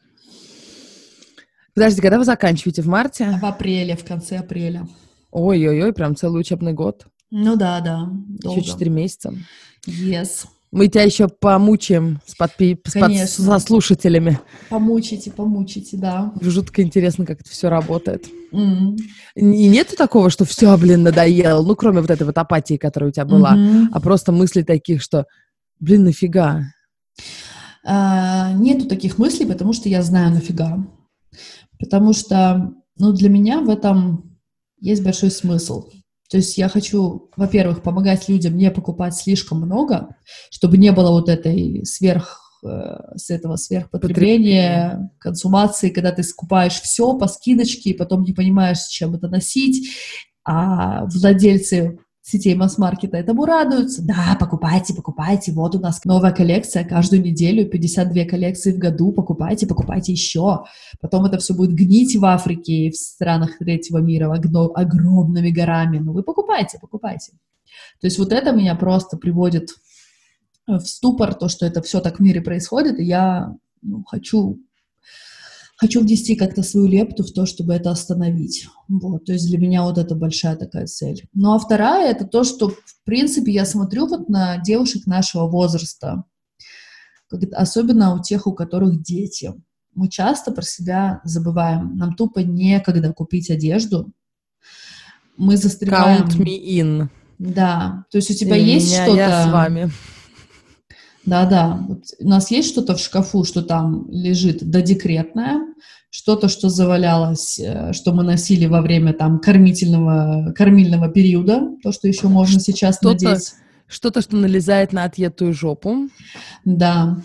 [1.74, 2.82] Подожди, когда вы заканчиваете?
[2.82, 3.38] В марте?
[3.40, 4.86] В апреле, в конце апреля.
[5.30, 7.06] Ой-ой-ой, прям целый учебный год.
[7.30, 8.08] Ну да, да.
[8.10, 8.60] Долго.
[8.60, 9.34] Еще четыре месяца.
[9.86, 10.46] Yes.
[10.70, 12.78] Мы тебя еще помучаем с, подпи...
[12.86, 13.14] с, под...
[13.14, 14.38] со слушателями.
[14.70, 16.32] Помучите, помучите, да.
[16.40, 18.26] Жутко интересно, как это все работает.
[18.52, 18.96] Mm.
[19.34, 23.12] И нету такого, что все, блин, надоело, ну, кроме вот этой вот апатии, которая у
[23.12, 23.86] тебя была, mm-hmm.
[23.92, 25.26] а просто мысли таких, что,
[25.78, 26.62] блин, нафига?
[27.84, 30.78] А, нету таких мыслей, потому что я знаю нафига.
[31.82, 34.38] Потому что, ну, для меня в этом
[34.78, 35.90] есть большой смысл.
[36.30, 40.14] То есть я хочу, во-первых, помогать людям не покупать слишком много,
[40.48, 47.18] чтобы не было вот этой сверх э, с этого сверхпотребления, консумации, когда ты скупаешь все
[47.18, 49.90] по скидочке, и потом не понимаешь, чем это носить,
[50.44, 54.02] а владельцы сетей масс-маркета этому радуются.
[54.02, 59.66] Да, покупайте, покупайте, вот у нас новая коллекция каждую неделю, 52 коллекции в году, покупайте,
[59.66, 60.64] покупайте еще.
[61.00, 65.98] Потом это все будет гнить в Африке и в странах третьего мира огромными горами.
[65.98, 67.32] Ну вы покупайте, покупайте.
[68.00, 69.70] То есть вот это меня просто приводит
[70.66, 74.60] в ступор, то, что это все так в мире происходит, и я ну, хочу
[75.82, 78.68] хочу внести как-то свою лепту в то, чтобы это остановить.
[78.88, 81.28] Вот, то есть для меня вот это большая такая цель.
[81.34, 86.22] Ну а вторая это то, что в принципе я смотрю вот на девушек нашего возраста,
[87.52, 89.52] особенно у тех, у которых дети.
[89.94, 91.96] Мы часто про себя забываем.
[91.96, 94.12] Нам тупо некогда купить одежду.
[95.36, 96.28] Мы застреваем.
[96.28, 97.08] Count me in.
[97.40, 99.16] Да, то есть у тебя И есть что-то.
[99.16, 99.90] Я с вами.
[101.24, 105.71] Да-да, вот у нас есть что-то в шкафу, что там лежит додекретное,
[106.12, 112.06] что-то, что завалялось, э, что мы носили во время там кормительного, кормильного периода, то, что
[112.06, 113.54] еще можно сейчас что-то, надеть.
[113.86, 116.08] Что-то, что налезает на отъетую жопу.
[116.66, 117.22] Да.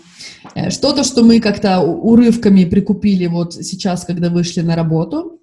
[0.54, 5.38] Э, что-то, что мы как-то урывками прикупили вот сейчас, когда вышли на работу.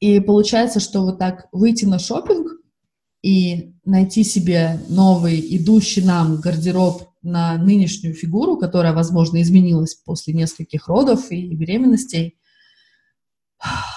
[0.00, 2.48] И получается, что вот так выйти на шопинг
[3.22, 10.88] и найти себе новый, идущий нам гардероб на нынешнюю фигуру, которая, возможно, изменилась после нескольких
[10.88, 12.38] родов и беременностей,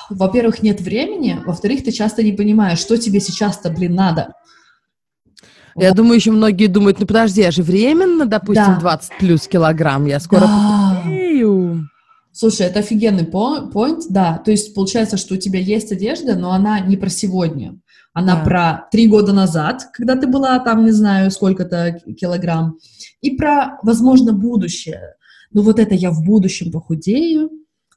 [0.10, 4.34] во-первых, нет времени, во-вторых, ты часто не понимаешь, что тебе сейчас-то, блин, надо.
[5.76, 5.98] Я вот.
[5.98, 8.80] думаю, еще многие думают, ну подожди, я же временно, допустим, да.
[8.80, 11.04] 20 плюс килограмм, я скоро да.
[12.34, 14.38] Слушай, это офигенный поинт, да.
[14.38, 17.78] То есть получается, что у тебя есть одежда, но она не про сегодня.
[18.14, 18.44] Она да.
[18.44, 22.78] про три года назад, когда ты была там, не знаю, сколько-то килограмм,
[23.22, 25.16] и про, возможно, будущее.
[25.52, 27.50] Ну вот это я в будущем похудею,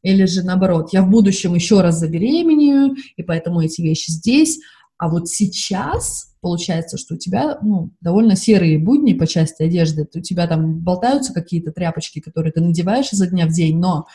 [0.03, 4.61] или же наоборот, я в будущем еще раз забеременею, и поэтому эти вещи здесь.
[4.99, 10.07] А вот сейчас получается, что у тебя ну, довольно серые будни по части одежды.
[10.15, 14.07] У тебя там болтаются какие-то тряпочки, которые ты надеваешь изо дня в день, но,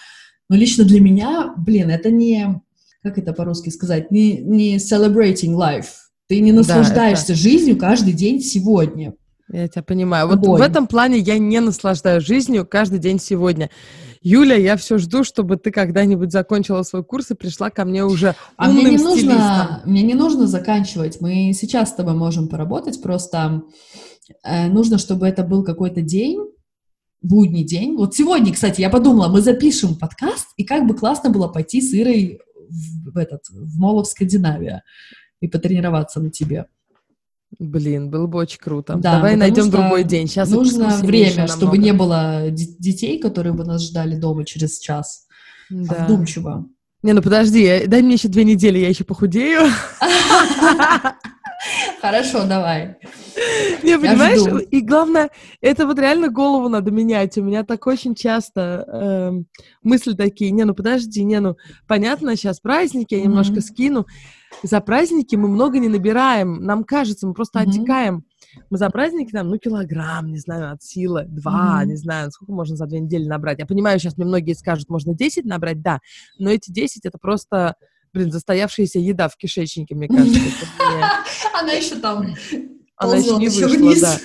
[0.48, 2.62] но лично для меня, блин, это не,
[3.02, 5.88] как это по-русски сказать, не, не celebrating life.
[6.28, 7.42] Ты не наслаждаешься да, это...
[7.42, 9.16] жизнью каждый день сегодня.
[9.52, 10.28] Я тебя понимаю.
[10.28, 13.70] Вот в этом плане я не наслаждаюсь жизнью каждый день сегодня.
[14.22, 18.36] Юля, я все жду, чтобы ты когда-нибудь закончила свой курс и пришла ко мне уже
[18.58, 19.30] а умным мне не стилистом.
[19.30, 21.22] нужно, мне не нужно заканчивать.
[21.22, 23.64] Мы сейчас с тобой можем поработать, просто
[24.44, 26.40] э, нужно, чтобы это был какой-то день,
[27.22, 27.96] будний день.
[27.96, 31.94] Вот сегодня, кстати, я подумала, мы запишем подкаст, и как бы классно было пойти с
[31.94, 34.84] Ирой в, в этот, в Молов Скандинавия
[35.40, 36.66] и потренироваться на тебе.
[37.58, 38.96] Блин, было бы очень круто.
[38.96, 40.28] Да, Давай найдем другой день.
[40.28, 45.26] Сейчас нужно время, чтобы не было детей, которые бы нас ждали дома через час.
[45.70, 46.06] Да.
[46.06, 46.68] Вдумчиво.
[47.02, 49.62] Не, ну подожди, дай мне еще две недели, я еще похудею.
[52.02, 52.98] Хорошо, давай.
[53.84, 54.58] Не, понимаешь, жду.
[54.58, 55.30] и главное,
[55.62, 57.38] это вот реально голову надо менять.
[57.38, 59.32] У меня так очень часто э,
[59.82, 61.56] мысли такие, не, ну подожди, не, ну
[61.88, 63.24] понятно, сейчас праздники, я mm-hmm.
[63.24, 64.06] немножко скину.
[64.64, 67.70] За праздники мы много не набираем, нам кажется, мы просто mm-hmm.
[67.70, 68.26] отекаем.
[68.70, 71.88] Мы за праздники там, ну, килограмм, не знаю, от силы, два, mm-hmm.
[71.88, 73.60] не знаю, сколько можно за две недели набрать.
[73.60, 76.00] Я понимаю, сейчас мне многие скажут, можно 10 набрать, да,
[76.40, 77.76] но эти 10 это просто
[78.14, 80.40] блин, застоявшаяся еда в кишечнике, мне кажется.
[81.54, 82.26] Она еще там
[82.96, 84.20] Она еще не вышла, да.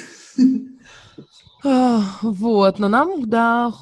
[2.23, 3.73] Вот, но нам, да,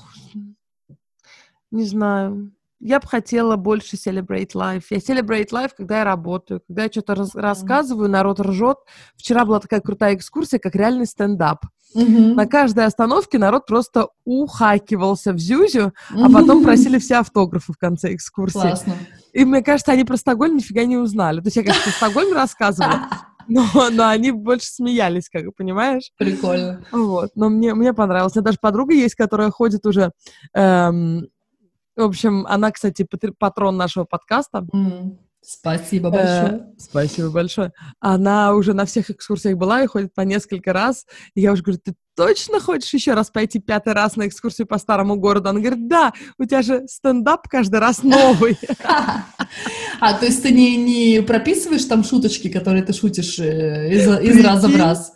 [1.73, 2.53] не знаю.
[2.85, 4.87] Я бы хотела больше celebrate life.
[4.91, 8.79] Я celebrate life, когда я работаю, когда я что-то рас- рассказываю, народ ржет.
[9.17, 11.65] Вчера была такая крутая экскурсия, как реальный стендап.
[11.95, 12.35] Mm-hmm.
[12.35, 16.25] На каждой остановке народ просто ухакивался в зюзю, mm-hmm.
[16.25, 18.59] а потом просили все автографы в конце экскурсии.
[18.59, 18.95] Классно.
[19.33, 21.39] И мне кажется, они про Стокгольм нифига не узнали.
[21.39, 23.07] То есть я, конечно, Стокгольм рассказывала,
[23.47, 26.11] но, но они больше смеялись, как понимаешь?
[26.19, 26.85] Прикольно.
[26.91, 28.33] Вот, но мне, мне понравилось.
[28.35, 30.11] У меня даже подруга есть, которая ходит уже...
[30.53, 31.29] Эм,
[31.97, 33.07] в общем, она, кстати,
[33.39, 34.67] патрон нашего подкаста.
[34.73, 35.19] Mm.
[35.45, 36.53] Спасибо э, большое.
[36.53, 37.73] Э, спасибо большое.
[37.99, 41.05] Она уже на всех экскурсиях была и ходит по несколько раз.
[41.35, 44.79] И я уже говорю, ты точно хочешь еще раз пойти пятый раз на экскурсию по
[44.79, 45.49] старому городу?
[45.49, 48.57] Она говорит, да, у тебя же стендап каждый раз новый.
[50.01, 54.45] А, то есть ты не, не прописываешь там шуточки, которые ты шутишь э, из, из
[54.45, 55.13] раза в раз?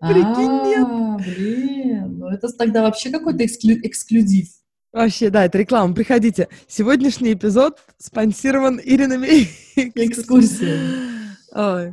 [0.00, 0.86] Прикинь, нет.
[0.88, 4.48] А, блин, ну это тогда вообще какой-то эксклюзив.
[4.96, 5.92] Вообще, да, это реклама.
[5.94, 6.48] Приходите.
[6.66, 9.46] Сегодняшний эпизод спонсирован Ириной
[9.94, 11.36] экскурсией.
[11.52, 11.92] А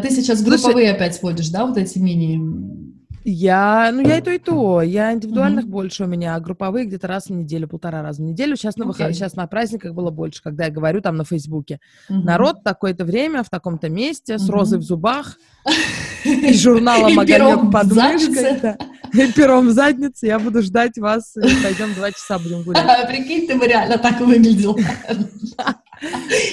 [0.00, 2.88] ты сейчас групповые опять водишь, да, вот эти мини
[3.30, 4.80] я, ну, я и то, и то.
[4.80, 5.68] Я индивидуальных mm-hmm.
[5.68, 8.56] больше у меня, а групповые где-то раз в неделю, полтора раза в неделю.
[8.56, 9.14] Сейчас на, выход...
[9.14, 11.78] Сейчас на праздниках было больше, когда я говорю там на Фейсбуке.
[12.08, 12.22] Mm-hmm.
[12.22, 14.38] Народ такое-то время в таком-то месте mm-hmm.
[14.38, 15.36] с розой в зубах
[16.24, 18.76] и журналом «Огонек под мышкой».
[19.34, 20.26] Пером в заднице.
[20.26, 21.34] Я буду ждать вас.
[21.34, 23.08] Пойдем два часа будем гулять.
[23.08, 24.76] Прикинь, ты бы реально так выглядел.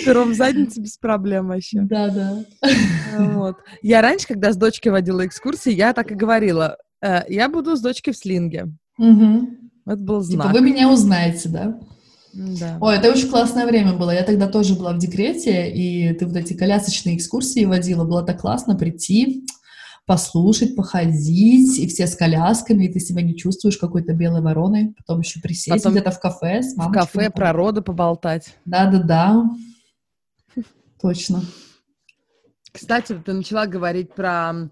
[0.05, 1.81] Пером в заднице без проблем вообще.
[1.81, 2.45] Да, да.
[3.17, 3.57] Вот.
[3.81, 7.81] Я раньше, когда с дочкой водила экскурсии, я так и говорила, э, я буду с
[7.81, 8.67] дочкой в слинге.
[8.97, 9.49] Угу.
[9.85, 10.47] Это был типа, знак.
[10.47, 11.79] Типа вы меня узнаете, да?
[12.33, 12.77] Да.
[12.81, 14.11] Ой, это очень классное время было.
[14.11, 18.03] Я тогда тоже была в декрете, и ты вот эти колясочные экскурсии водила.
[18.03, 19.45] Было так классно прийти,
[20.05, 25.21] послушать, походить, и все с колясками, и ты себя не чувствуешь какой-то белой вороной, потом
[25.21, 26.91] еще присесть потом где-то в кафе с мамой.
[26.91, 28.55] В кафе про роды поболтать.
[28.65, 29.43] Да-да-да,
[31.01, 31.43] точно.
[32.71, 34.69] Кстати, ты начала говорить про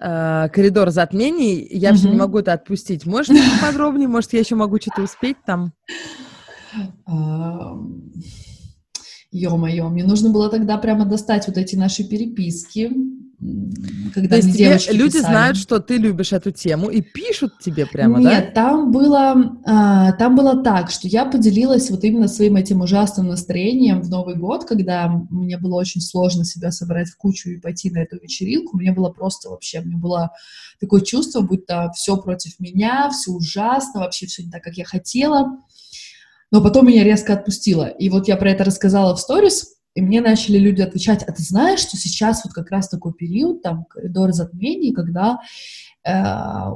[0.00, 1.66] э, коридор затмений.
[1.70, 1.98] Я угу.
[1.98, 3.06] все не могу это отпустить.
[3.06, 4.08] Можешь подробнее?
[4.08, 5.72] Может, я еще могу что-то успеть там?
[9.30, 12.90] Ё-моё, мне нужно было тогда прямо достать вот эти наши переписки,
[13.38, 15.32] когда То есть тебе люди писали.
[15.32, 18.40] знают, что ты любишь эту тему и пишут тебе прямо, Нет, да?
[18.40, 23.28] Нет, там было, а, там было так, что я поделилась вот именно своим этим ужасным
[23.28, 27.90] настроением в Новый год, когда мне было очень сложно себя собрать в кучу и пойти
[27.90, 28.78] на эту вечеринку.
[28.78, 30.32] Мне было просто вообще, мне было
[30.80, 35.58] такое чувство, будто все против меня, все ужасно, вообще все не так, как я хотела.
[36.50, 37.84] Но потом меня резко отпустило.
[37.86, 41.42] И вот я про это рассказала в сторис, и мне начали люди отвечать, а ты
[41.42, 45.38] знаешь, что сейчас вот как раз такой период, там, коридор затмений, когда
[46.04, 46.12] э,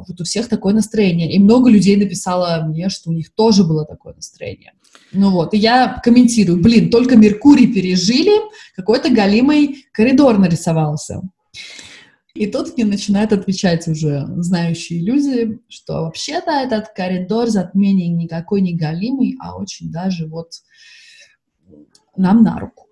[0.08, 1.30] вот у всех такое настроение.
[1.30, 4.72] И много людей написало мне, что у них тоже было такое настроение.
[5.12, 8.32] Ну вот, и я комментирую, блин, только Меркурий пережили,
[8.74, 11.20] какой-то галимый коридор нарисовался.
[12.32, 18.74] И тут мне начинают отвечать уже знающие люди, что вообще-то этот коридор затмений никакой не
[18.74, 20.52] галимый, а очень даже вот
[22.16, 22.86] нам на руку.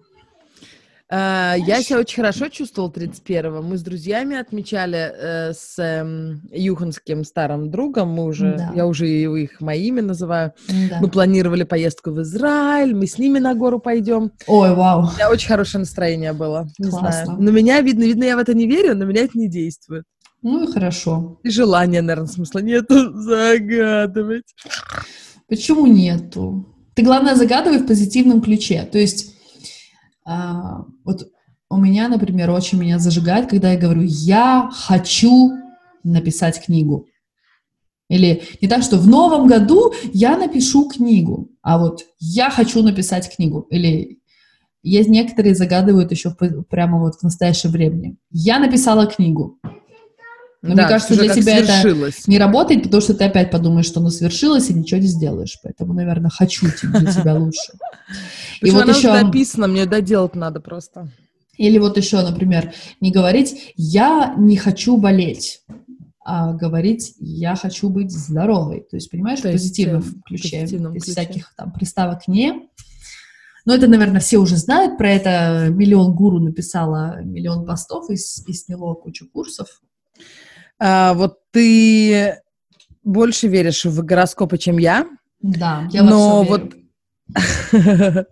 [1.11, 3.63] Uh, я себя очень хорошо чувствовала 31-го.
[3.63, 8.11] Мы с друзьями отмечали uh, с um, юханским старым другом.
[8.11, 8.73] Мы уже, да.
[8.75, 10.53] я уже их моими называю.
[10.69, 10.99] Да.
[11.01, 12.95] Мы планировали поездку в Израиль.
[12.95, 14.33] Мы с ними на гору пойдем.
[14.47, 15.09] Ой, вау.
[15.09, 16.69] У меня очень хорошее настроение было.
[16.79, 17.25] Не Классно.
[17.25, 17.41] знаю.
[17.41, 20.05] Но меня видно, видно, я в это не верю, но меня это не действует.
[20.43, 21.41] Ну и хорошо.
[21.43, 24.55] И желания, наверное, смысла нету загадывать.
[25.49, 26.67] Почему нету?
[26.95, 28.87] Ты, главное, загадывай в позитивном ключе.
[28.91, 29.38] То есть
[30.29, 31.31] а, вот
[31.71, 35.53] у меня, например, очень меня зажигает, когда я говорю, я хочу
[36.05, 37.07] написать книгу.
[38.11, 43.35] Или не так, что в новом году я напишу книгу, а вот я хочу написать
[43.35, 43.67] книгу.
[43.71, 44.21] Или
[44.83, 46.35] есть некоторые загадывают еще
[46.69, 48.17] прямо вот в настоящее время.
[48.31, 49.59] Я написала книгу.
[50.61, 52.21] Но да, мне кажется, для тебя свершилось.
[52.21, 55.57] это не работает, потому что ты опять подумаешь, что оно свершилось, и ничего не сделаешь.
[55.63, 57.73] Поэтому, наверное, хочу для тебя лучше.
[58.61, 61.13] И вот еще написано, мне доделать надо просто.
[61.57, 65.61] Или вот еще, например, не говорить «я не хочу болеть»,
[66.25, 68.87] а говорить «я хочу быть здоровой».
[68.89, 71.21] То есть, понимаешь, То в позитивном есть, ключе, позитивном без ключе.
[71.21, 72.69] всяких там приставок «не».
[73.65, 75.69] Но это, наверное, все уже знают про это.
[75.69, 79.83] Миллион гуру написала миллион постов и, и сняло кучу курсов.
[80.79, 82.41] А, вот ты
[83.03, 85.07] больше веришь в гороскопы, чем я.
[85.41, 86.75] Да, я но вот,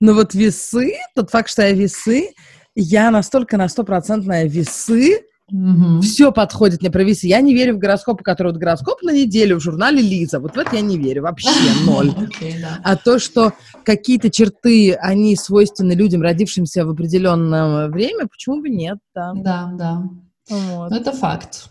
[0.00, 2.30] но вот весы, тот факт, что я весы,
[2.74, 5.20] я настолько на стопроцентная весы,
[5.52, 6.00] Угу.
[6.00, 7.26] Все подходит мне про весы.
[7.26, 10.40] Я не верю в гороскопы, которые вот гороскоп на неделю в журнале Лиза.
[10.40, 11.50] Вот в это я не верю вообще
[11.86, 12.08] ноль.
[12.08, 12.80] Okay, да.
[12.82, 13.52] А то, что
[13.84, 18.98] какие-то черты, они свойственны людям, родившимся в определенное время, почему бы нет?
[19.14, 19.70] Да, да.
[19.74, 20.02] да.
[20.48, 20.92] Вот.
[20.92, 21.68] Это факт.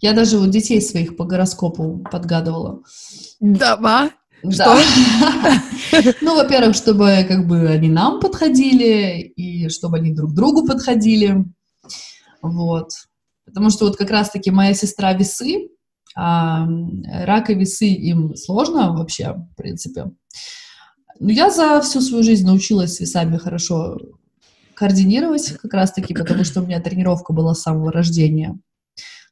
[0.00, 2.82] Я даже вот детей своих по гороскопу подгадывала.
[3.40, 4.78] Да, да.
[6.20, 11.44] ну, во-первых, чтобы как бы они нам подходили, и чтобы они друг другу подходили.
[12.42, 12.90] Вот.
[13.44, 15.68] Потому что вот как раз-таки моя сестра весы,
[16.14, 16.66] а
[17.24, 20.06] рак и весы им сложно вообще, в принципе.
[21.18, 23.98] Но я за всю свою жизнь научилась с весами хорошо
[24.74, 28.58] координировать как раз-таки, потому что у меня тренировка была с самого рождения.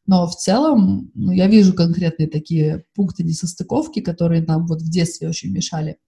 [0.07, 5.29] Но в целом ну, я вижу конкретные такие пункты несостыковки, которые нам вот в детстве
[5.29, 5.99] очень мешали.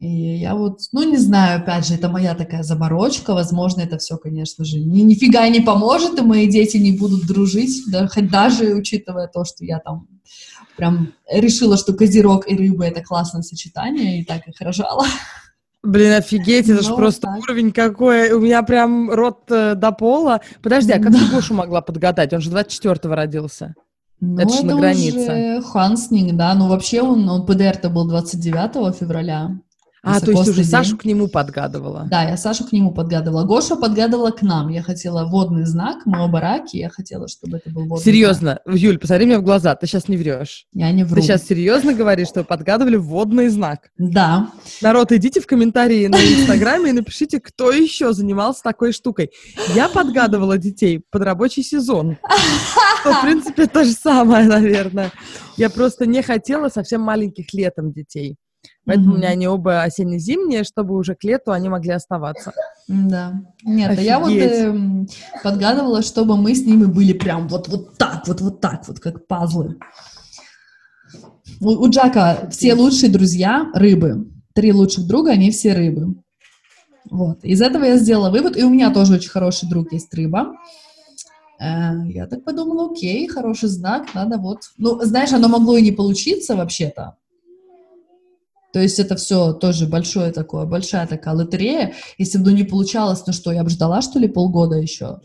[0.00, 4.16] И я вот, ну, не знаю, опять же, это моя такая заморочка, возможно, это все,
[4.18, 8.74] конечно же, ни, нифига не поможет, и мои дети не будут дружить, да, хоть даже
[8.74, 10.08] учитывая то, что я там
[10.76, 15.06] прям решила, что козерог и рыба— это классное сочетание, и так их рожала.
[15.84, 17.38] Блин, офигеть, это же просто так.
[17.42, 18.32] уровень какой.
[18.32, 20.40] У меня прям рот э, до пола.
[20.62, 21.18] Подожди, а как да.
[21.18, 22.32] ты Гошу могла подгадать?
[22.32, 23.74] Он же 24-го родился.
[24.20, 25.58] Ну, это, же на границе.
[25.58, 26.54] Уже Хансник, да.
[26.54, 29.50] Ну, вообще он, он ПДР-то был 29 февраля.
[30.04, 30.70] А, то есть уже день.
[30.70, 32.06] Сашу к нему подгадывала?
[32.10, 33.44] Да, я Сашу к нему подгадывала.
[33.44, 34.68] Гоша подгадывала к нам.
[34.68, 38.60] Я хотела водный знак, мы оба раки, я хотела, чтобы это был водный Серьезно?
[38.64, 38.76] знак.
[38.76, 40.66] Юль, посмотри мне в глаза, ты сейчас не врешь.
[40.72, 41.16] Я не вру.
[41.16, 43.88] Ты сейчас серьезно говоришь, что подгадывали водный знак?
[43.96, 44.50] Да.
[44.82, 49.30] Народ, идите в комментарии на Инстаграме и напишите, кто еще занимался такой штукой.
[49.74, 52.18] Я подгадывала детей под рабочий сезон.
[53.00, 55.12] Что, в принципе, то же самое, наверное.
[55.56, 58.36] Я просто не хотела совсем маленьких летом детей.
[58.86, 59.14] Поэтому mm-hmm.
[59.14, 62.52] у меня они оба осенне-зимние, чтобы уже к лету они могли оставаться.
[62.86, 63.40] Да.
[63.62, 64.08] Нет, Офигеть.
[64.08, 65.06] а я вот э,
[65.42, 69.26] подгадывала, чтобы мы с ними были прям вот, вот так, вот, вот так, вот как
[69.26, 69.78] пазлы.
[71.60, 74.30] У, у Джака все лучшие друзья рыбы.
[74.52, 76.14] Три лучших друга, они все рыбы.
[77.10, 77.42] Вот.
[77.42, 80.54] Из этого я сделала вывод, и у меня тоже очень хороший друг есть рыба.
[81.58, 84.62] Э, я так подумала, окей, хороший знак, надо вот...
[84.76, 87.16] Ну, знаешь, оно могло и не получиться вообще-то,
[88.74, 91.94] то есть это все тоже большое такое, большая такая лотерея.
[92.18, 95.20] Если бы ну, не получалось, ну что, я бы ждала, что ли, полгода еще?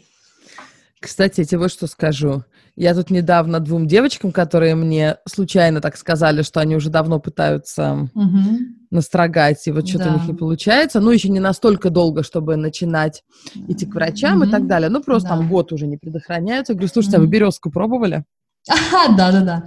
[0.99, 2.43] Кстати, я тебе вот что скажу.
[2.75, 8.07] Я тут недавно двум девочкам, которые мне случайно так сказали, что они уже давно пытаются
[8.13, 8.59] угу.
[8.91, 10.11] настрогать, и вот что-то да.
[10.11, 10.99] у них не получается.
[10.99, 13.23] Ну, еще не настолько долго, чтобы начинать
[13.67, 14.47] идти к врачам угу.
[14.47, 14.89] и так далее.
[14.89, 15.37] Ну, просто да.
[15.37, 16.73] там год уже не предохраняются.
[16.73, 17.23] Я говорю, слушайте, угу.
[17.23, 18.25] а вы березку пробовали?
[18.69, 19.65] Ага, да-да-да.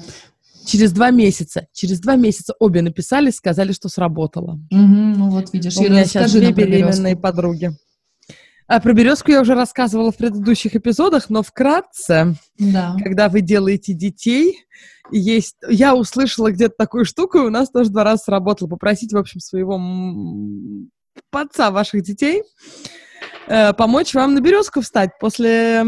[0.66, 4.60] Через два месяца, через два месяца обе написали, сказали, что сработало.
[4.70, 7.72] Угу, ну вот видишь, У меня сейчас две беременные подруги.
[8.68, 12.96] А про березку я уже рассказывала в предыдущих эпизодах, но вкратце, да.
[13.02, 14.64] когда вы делаете детей,
[15.10, 15.56] есть...
[15.68, 18.68] Я услышала где-то такую штуку, и у нас тоже два раза сработало.
[18.68, 19.78] Попросить, в общем, своего
[21.32, 22.42] отца ваших детей
[23.48, 25.84] э, помочь вам на березку встать после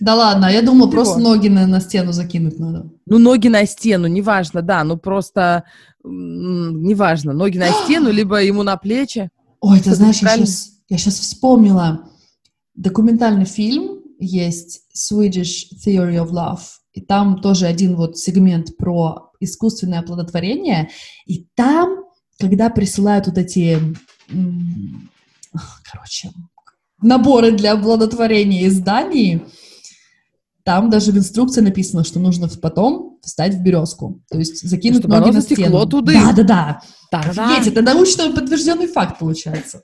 [0.00, 1.02] да ладно, я думала, Чего?
[1.02, 2.90] просто ноги на, на стену закинуть надо.
[3.06, 5.64] Ну, ноги на стену, неважно, да, ну просто,
[6.02, 9.30] неважно, ноги на стену, либо ему на плечи.
[9.60, 12.08] Ой, ты знаешь, я сейчас, я сейчас вспомнила,
[12.74, 16.60] документальный фильм есть Swedish Theory of Love,
[16.92, 20.90] и там тоже один вот сегмент про искусственное оплодотворение,
[21.26, 22.04] и там,
[22.38, 23.78] когда присылают вот эти,
[25.90, 26.30] короче,
[27.02, 29.46] наборы для оплодотворения из Дании,
[30.70, 34.22] там даже в инструкции написано, что нужно потом встать в березку.
[34.30, 35.84] То есть закинуть Чтобы ноги на стену.
[35.84, 36.12] Туда.
[36.12, 36.80] Да, да, да.
[37.10, 39.82] Так, Офигеть, это научно подтвержденный факт получается.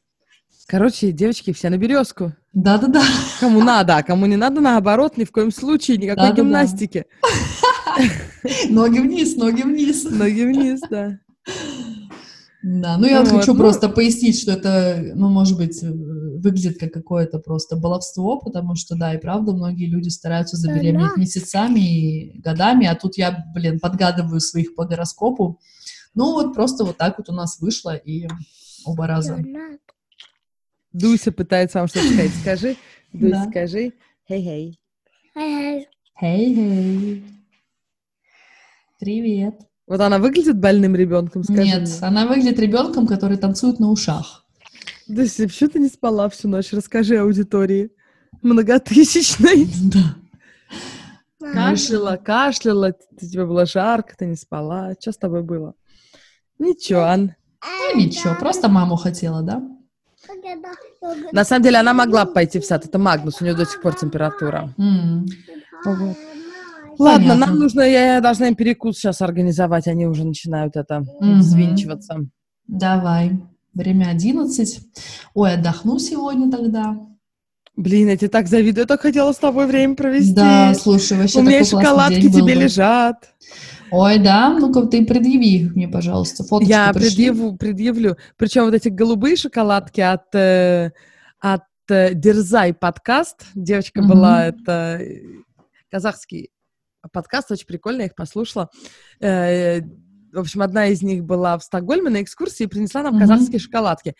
[0.69, 2.35] Короче, девочки, все на березку.
[2.53, 3.03] Да, да, да.
[3.41, 7.07] Кому надо, а кому не надо, наоборот, ни в коем случае, никакой да, гимнастики.
[8.69, 10.05] Ноги вниз, ноги вниз.
[10.05, 11.19] Ноги вниз, да.
[12.63, 13.59] Да, ну я вот, хочу ну...
[13.59, 15.93] просто пояснить, что это, ну, может быть, э,
[16.47, 21.81] выглядит как какое-то просто баловство, потому что, да, и правда, многие люди стараются забеременеть месяцами
[21.81, 25.59] и годами, а тут я, блин, подгадываю своих по гороскопу.
[26.15, 28.29] Ну, вот просто вот так вот у нас вышло, и
[28.85, 29.43] оба раза.
[30.93, 32.31] Дуся пытается вам что-то сказать.
[32.41, 32.77] Скажи,
[33.13, 33.51] Дуся, да.
[33.51, 33.93] скажи.
[34.29, 34.79] Хей-хей.
[35.35, 35.89] Хей-хей.
[36.21, 37.25] Хей-хей.
[39.01, 39.55] Привет.
[39.89, 41.93] Вот она выглядит больным ребенком, скажи Нет, мне.
[42.03, 44.46] она выглядит ребенком, который танцует на ушах.
[45.09, 46.73] Да, почему ты не спала всю ночь?
[46.73, 47.91] Расскажи аудитории.
[48.43, 49.69] Многотысячной.
[51.39, 51.53] Да.
[51.53, 54.95] Кашляла, кашляла, тебе было жарко, ты не спала.
[54.99, 55.75] Что с тобой было?
[56.59, 57.35] Ничего, Ан.
[57.63, 59.63] Ну, ничего, просто маму хотела, да?
[61.33, 62.87] На самом деле она могла пойти в сад.
[62.87, 64.75] Это Магнус, у нее до сих пор температура.
[64.79, 65.27] Mm.
[65.85, 66.17] Вот.
[66.99, 67.47] Ладно, Понятно.
[67.47, 72.27] нам нужно, я должна им перекус сейчас организовать, они уже начинают это взвинчиваться.
[72.67, 73.39] Давай.
[73.77, 74.81] Время 11.
[75.35, 76.97] Ой, отдохну сегодня тогда.
[77.77, 80.33] Блин, я тебе так завидую, я так хотела с тобой время провести.
[80.33, 82.63] Да, слушай, вообще У меня шоколадки тебе бы.
[82.63, 83.35] лежат.
[83.91, 84.57] Ой, да?
[84.59, 88.17] Ну-ка, ты предъяви их мне, пожалуйста, фоточку Я предъяву, предъявлю.
[88.39, 90.93] Причем вот эти голубые шоколадки от, э,
[91.39, 93.45] от э, Дерзай подкаст.
[93.55, 94.09] Девочка угу.
[94.09, 95.21] была, это э,
[95.91, 96.49] казахский
[97.13, 98.71] подкаст, очень прикольно, я их послушала.
[99.21, 99.83] Э,
[100.37, 103.21] в общем, одна из них была в Стокгольме на экскурсии и принесла нам mm-hmm.
[103.21, 104.15] казахские шоколадки.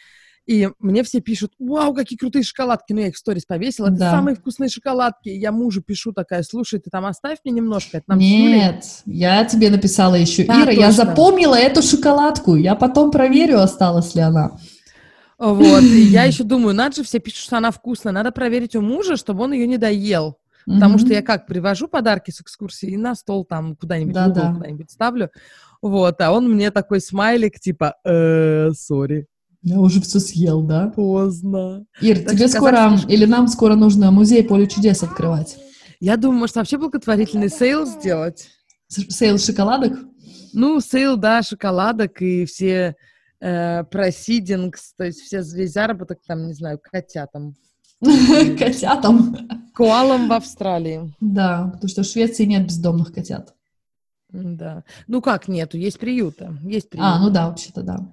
[0.47, 2.93] И мне все пишут, вау, какие крутые шоколадки.
[2.93, 3.89] Ну, я их в сторис повесила.
[3.89, 4.11] Это Да.
[4.13, 5.29] самые вкусные шоколадки.
[5.29, 7.99] Я мужу пишу такая, слушай, ты там оставь мне немножко.
[7.99, 11.05] Это нам Нет, я тебе написала еще, Да, Ира, я точно.
[11.05, 14.53] запомнила эту шоколадку, я потом проверю, осталась ли она.
[15.37, 15.83] Вот.
[15.83, 18.13] И я еще думаю, надо же, все пишут, что она вкусная.
[18.13, 20.39] Надо проверить у мужа, чтобы он ее не доел.
[20.65, 20.99] Потому Мгм.
[20.99, 24.53] что я как, привожу подарки с экскурсии и на стол там куда-нибудь, угол Да-да.
[24.55, 25.31] куда-нибудь ставлю.
[25.89, 29.27] Вот, а он мне такой смайлик, типа, э, sorry,
[29.63, 30.93] Я уже все съел, да?
[30.95, 31.87] поздно.
[32.01, 35.57] Ир, Так тебе скоро, казахский или нам скоро нужно музей поле чудес открывать?
[36.01, 38.49] Я думаю, может, вообще благотворительный sale сделать?
[38.89, 39.99] Sale шоколадок?
[40.53, 42.97] Ну, sale, да, шоколадок и все
[43.41, 47.55] э, proceedings, то есть все, весь заработок там, не знаю, котятам.
[48.59, 49.37] Котятам.
[49.75, 51.15] Коалам в Австралии.
[51.21, 53.56] Да, потому что в Швеции нет бездомных котят.
[54.31, 54.85] Да.
[55.07, 56.51] Ну как нету, есть приюты.
[56.63, 57.09] Есть приюты.
[57.09, 58.13] А, ну да, вообще-то да.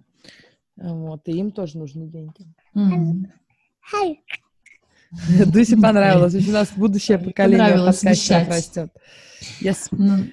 [0.76, 2.46] Вот, и им тоже нужны деньги.
[2.76, 3.28] М.
[5.46, 6.36] Дусе понравилось.
[6.48, 8.48] У нас будущее поколение вещать.
[8.48, 8.92] растет.
[9.62, 9.88] Yes.
[9.92, 10.26] Ну,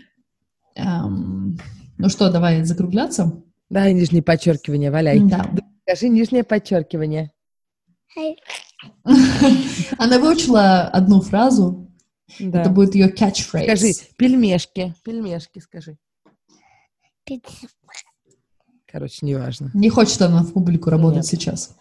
[0.76, 1.58] эм,
[1.98, 3.42] ну что, давай закругляться?
[3.68, 5.20] Давай нижнее подчеркивание, валяй.
[5.20, 5.50] Да.
[5.82, 7.30] Скажи нижнее подчеркивание.
[9.98, 11.89] Она выучила одну фразу.
[12.38, 12.60] Да.
[12.60, 13.64] Это будет ее catchphrase.
[13.64, 14.94] Скажи пельмешки.
[15.04, 15.96] Пельмешки скажи.
[18.90, 19.70] Короче, неважно.
[19.74, 21.26] Не хочет она в публику работать Нет.
[21.26, 21.76] сейчас.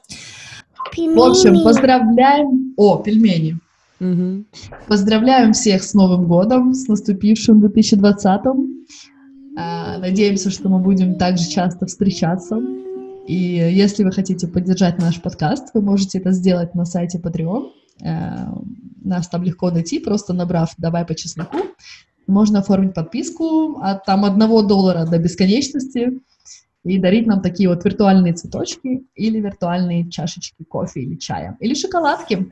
[0.96, 2.74] В общем, поздравляем...
[2.78, 3.60] О, пельмени.
[4.00, 4.46] Мгм.
[4.88, 8.42] Поздравляем всех с Новым годом, с наступившим 2020.
[9.58, 12.60] А, Надеемся, что мы будем также часто встречаться.
[13.28, 17.72] И если вы хотите поддержать наш подкаст, вы можете это сделать на сайте Patreon.
[18.04, 18.46] Э,
[19.04, 21.58] Нас там легко найти, просто набрав «Давай по чесноку».
[22.28, 26.20] Можно оформить подписку от там одного доллара до бесконечности
[26.84, 32.52] и дарить нам такие вот виртуальные цветочки или виртуальные чашечки кофе или чая, или шоколадки.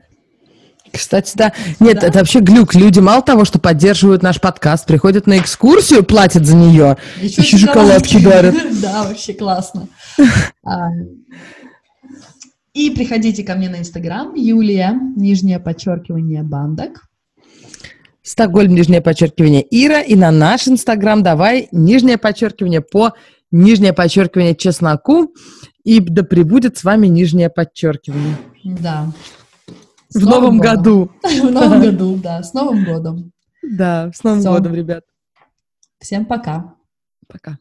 [0.92, 1.52] Кстати, да.
[1.80, 2.06] Нет, Да.
[2.08, 2.74] это вообще глюк.
[2.74, 6.96] Люди мало того, что поддерживают наш подкаст, приходят на экскурсию, платят за нее.
[7.20, 8.54] Еще Еще шоколадки дарят.
[8.82, 9.88] Да, вообще классно.
[12.74, 17.08] И приходите ко мне на Инстаграм, Юлия, нижнее подчеркивание, бандок.
[18.22, 20.02] Стокгольм, нижнее подчеркивание Ира.
[20.02, 23.14] И на наш Инстаграм давай нижнее подчеркивание по
[23.50, 25.32] нижнее подчеркивание чесноку.
[25.82, 28.36] И да пребудет с вами нижнее подчеркивание.
[28.64, 29.12] Да.
[30.10, 30.74] С В Новым новом годом.
[30.74, 31.10] году.
[31.22, 33.32] В новом году, да, с Новым годом.
[33.62, 35.04] Да, с Новым годом, ребят.
[35.98, 36.74] Всем пока.
[37.26, 37.58] Пока.